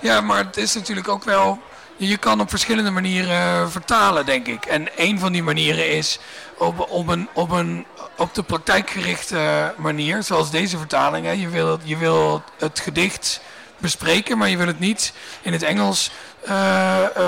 [0.00, 1.62] Ja, maar het is natuurlijk ook wel.
[1.96, 4.66] Je kan op verschillende manieren eh, vertalen, denk ik.
[4.66, 6.18] En een van die manieren is
[6.58, 7.86] op, op, een, op, een,
[8.16, 11.40] op de praktijkgerichte manier, zoals deze vertaling.
[11.40, 13.40] Je, wil, je wil het gedicht
[13.78, 16.35] bespreken, maar je wil het niet in het Engels eh, eh,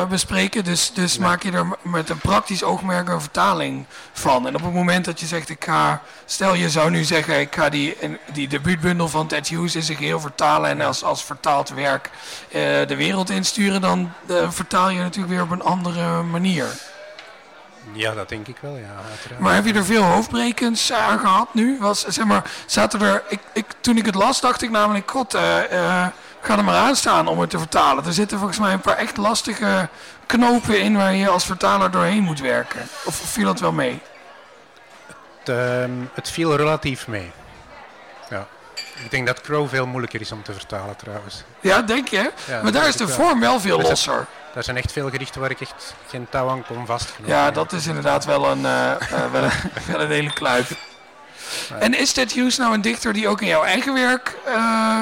[0.08, 0.64] bespreken.
[0.64, 4.46] Dus, dus maak je er met een praktisch oogmerk een vertaling van.
[4.46, 7.54] En op het moment dat je zegt, ik ga, stel je zou nu zeggen, ik
[7.54, 7.96] ga die,
[8.32, 12.10] die debuutbundel van Ted Hughes in zijn geheel vertalen en als, als vertaald werk
[12.48, 14.12] eh, de wereld insturen, dan
[14.48, 16.66] vertaal je natuurlijk weer op een andere manier.
[17.92, 18.94] Ja, dat denk ik wel, ja.
[19.10, 19.40] Uiteraard.
[19.40, 21.76] Maar heb je er veel hoofdbrekens aan gehad nu?
[21.80, 25.36] Was, zeg maar, zaten er, ik, ik, toen ik het las, dacht ik namelijk, god,
[26.40, 28.04] ga er maar aan staan om het te vertalen.
[28.04, 29.88] Er zitten volgens mij een paar echt lastige
[30.26, 32.88] knopen in waar je als vertaler doorheen moet werken.
[33.04, 34.00] Of viel dat wel mee?
[35.06, 37.30] Het, ehm, het viel relatief mee.
[38.30, 38.46] Ja.
[39.04, 41.42] Ik denk dat Crow veel moeilijker is om te vertalen trouwens.
[41.60, 42.30] Ja, denk je?
[42.62, 44.26] maar daar is de vorm wel veel losser.
[44.54, 47.36] Daar zijn echt veel gerichten waar ik echt geen touw aan kon vastgenomen.
[47.36, 48.92] Ja, dat is inderdaad wel een, uh,
[49.32, 49.50] wel, een
[49.92, 50.66] wel een hele kluip.
[51.78, 55.00] En is Ted Hughes nou een dichter die ook in jouw eigen werk uh,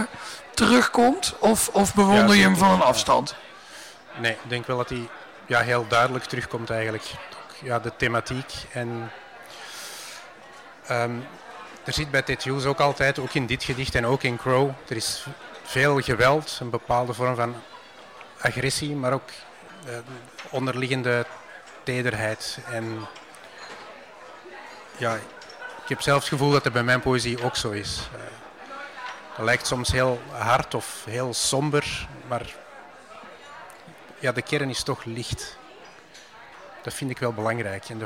[0.57, 1.35] terugkomt?
[1.39, 3.35] Of, of bewonder je hem van een afstand?
[4.19, 5.09] Nee, ik denk wel dat hij
[5.47, 7.05] ja, heel duidelijk terugkomt eigenlijk.
[7.63, 8.53] Ja, de thematiek.
[8.73, 9.11] En
[10.91, 11.27] um,
[11.85, 14.71] er zit bij Ted Hughes ook altijd, ook in dit gedicht en ook in Crow,
[14.89, 15.27] er is
[15.63, 17.55] veel geweld, een bepaalde vorm van
[18.41, 19.29] agressie, maar ook
[19.89, 19.97] uh,
[20.51, 21.27] onderliggende
[21.83, 22.59] tederheid.
[22.71, 23.07] En
[24.97, 25.15] ja,
[25.83, 28.09] ik heb zelf het gevoel dat het bij mijn poëzie ook zo is.
[29.39, 32.55] Lijkt soms heel hard of heel somber, maar
[34.19, 35.57] ja, de kern is toch licht.
[36.83, 38.01] Dat vind ik wel belangrijk en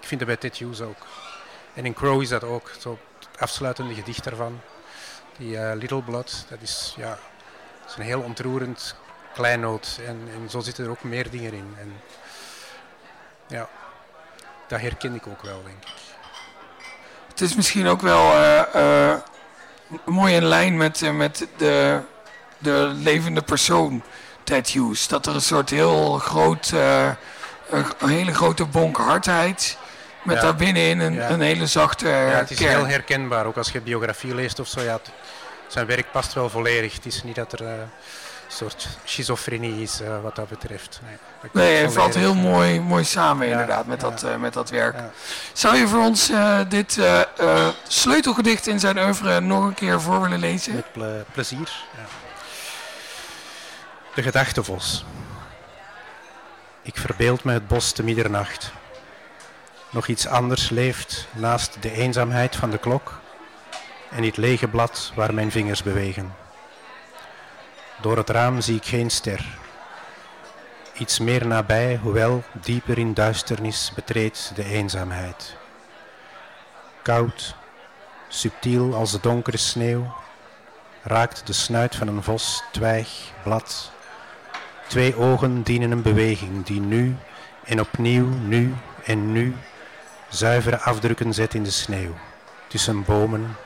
[0.00, 1.06] ik vind dat bij Ted Hughes ook.
[1.74, 4.60] En in Crow is dat ook, zo het afsluitende gedicht daarvan.
[5.36, 7.18] Die uh, Little Blood, dat is, ja,
[7.86, 8.94] is een heel ontroerend
[9.34, 11.74] kleinoot en, en zo zitten er ook meer dingen in.
[11.78, 12.00] En
[13.46, 13.68] ja,
[14.68, 15.92] dat herken ik ook wel, denk ik.
[17.28, 19.14] Het is misschien ook wel uh,
[20.04, 22.00] mooi in lijn met, uh, met de,
[22.58, 24.02] de levende persoon
[24.44, 25.08] Ted Hughes.
[25.08, 27.10] Dat er een soort heel groot, uh,
[27.98, 29.78] een hele grote bonk hardheid
[30.22, 30.42] met ja.
[30.42, 31.30] daarbinnen een, ja.
[31.30, 32.76] een hele zachte ja, Het is kern.
[32.76, 34.80] heel herkenbaar, ook als je biografie leest of zo.
[34.80, 35.10] Ja, het,
[35.66, 36.94] zijn werk past wel volledig.
[36.94, 37.62] Het is niet dat er...
[37.62, 37.68] Uh,
[38.52, 41.00] soort schizofrenie is uh, wat dat betreft.
[41.04, 44.10] Nee, dat nee het valt heel mooi, mooi samen ja, inderdaad met, ja.
[44.10, 44.96] dat, uh, met dat werk.
[44.96, 45.10] Ja.
[45.52, 47.00] Zou je voor ons uh, dit
[47.88, 50.74] sleutelgedicht in zijn oeuvre nog een keer voor willen lezen?
[50.74, 51.84] Met ple plezier.
[54.14, 55.04] De gedachtevos.
[56.82, 58.72] Ik verbeeld me het bos te middernacht.
[59.90, 63.20] Nog iets anders leeft naast de eenzaamheid van de klok
[64.10, 66.39] en dit lege blad waar mijn vingers bewegen.
[68.00, 69.58] Door het raam zie ik geen ster.
[70.98, 75.56] Iets meer nabij, hoewel dieper in duisternis betreedt de eenzaamheid.
[77.02, 77.54] Koud,
[78.28, 80.12] subtiel als de donkere sneeuw,
[81.02, 83.90] raakt de snuit van een vos twijg, blad.
[84.88, 87.16] Twee ogen dienen een beweging die nu
[87.64, 88.74] en opnieuw, nu
[89.04, 89.56] en nu,
[90.28, 92.14] zuivere afdrukken zet in de sneeuw,
[92.66, 93.56] tussen bomen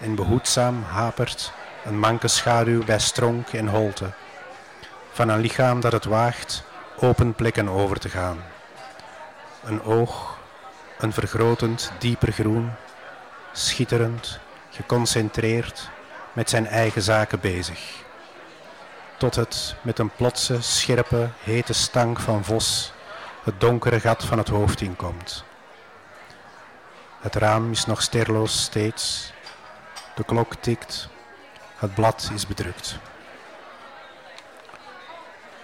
[0.00, 1.52] en behoedzaam hapert
[1.84, 4.10] een manke schaduw bij stronk en holte,
[5.12, 6.64] van een lichaam dat het waagt
[6.96, 8.44] open plekken over te gaan.
[9.64, 10.38] Een oog,
[10.98, 12.70] een vergrotend, dieper groen,
[13.52, 14.38] schitterend,
[14.70, 15.88] geconcentreerd,
[16.32, 18.02] met zijn eigen zaken bezig.
[19.16, 22.92] Tot het met een plotse, scherpe, hete stank van vos
[23.44, 25.44] het donkere gat van het hoofd inkomt.
[27.20, 29.32] Het raam is nog sterloos steeds,
[30.14, 31.08] de klok tikt,
[31.76, 32.98] het blad is bedrukt.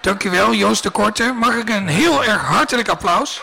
[0.01, 1.33] Dankjewel Joost de Korte.
[1.33, 3.43] Mag ik een heel erg hartelijk applaus?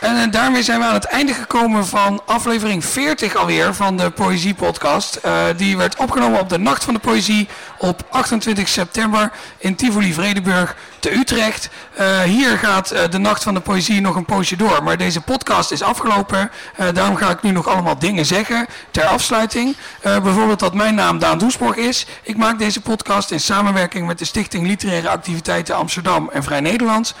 [0.00, 4.54] En daarmee zijn we aan het einde gekomen van aflevering 40 alweer van de Poëzie
[4.54, 5.18] Podcast.
[5.24, 10.12] Uh, die werd opgenomen op de Nacht van de Poëzie op 28 september in Tivoli
[10.12, 11.68] Vredenburg te Utrecht.
[12.00, 14.82] Uh, hier gaat de Nacht van de Poëzie nog een poosje door.
[14.82, 16.50] Maar deze podcast is afgelopen.
[16.92, 19.76] daarom ga ik nu nog allemaal dingen zeggen ter afsluiting.
[20.02, 22.06] bijvoorbeeld dat mijn naam Daan Doesborg is.
[22.22, 27.14] Ik maak deze podcast in samenwerking met de Stichting Literaire Activiteiten Amsterdam en Vrij Nederland.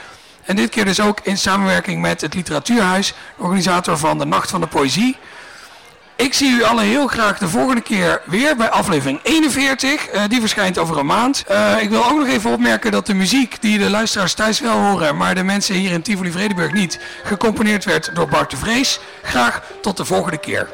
[0.46, 4.60] En dit keer dus ook in samenwerking met het Literatuurhuis, organisator van de Nacht van
[4.60, 5.16] de Poëzie.
[6.16, 10.14] Ik zie u allen heel graag de volgende keer weer bij aflevering 41.
[10.14, 11.44] Uh, die verschijnt over een maand.
[11.50, 14.78] Uh, ik wil ook nog even opmerken dat de muziek die de luisteraars thuis wel
[14.78, 19.00] horen, maar de mensen hier in Tivoli Vredenburg niet, gecomponeerd werd door Bart de Vrees.
[19.22, 20.68] Graag tot de volgende keer.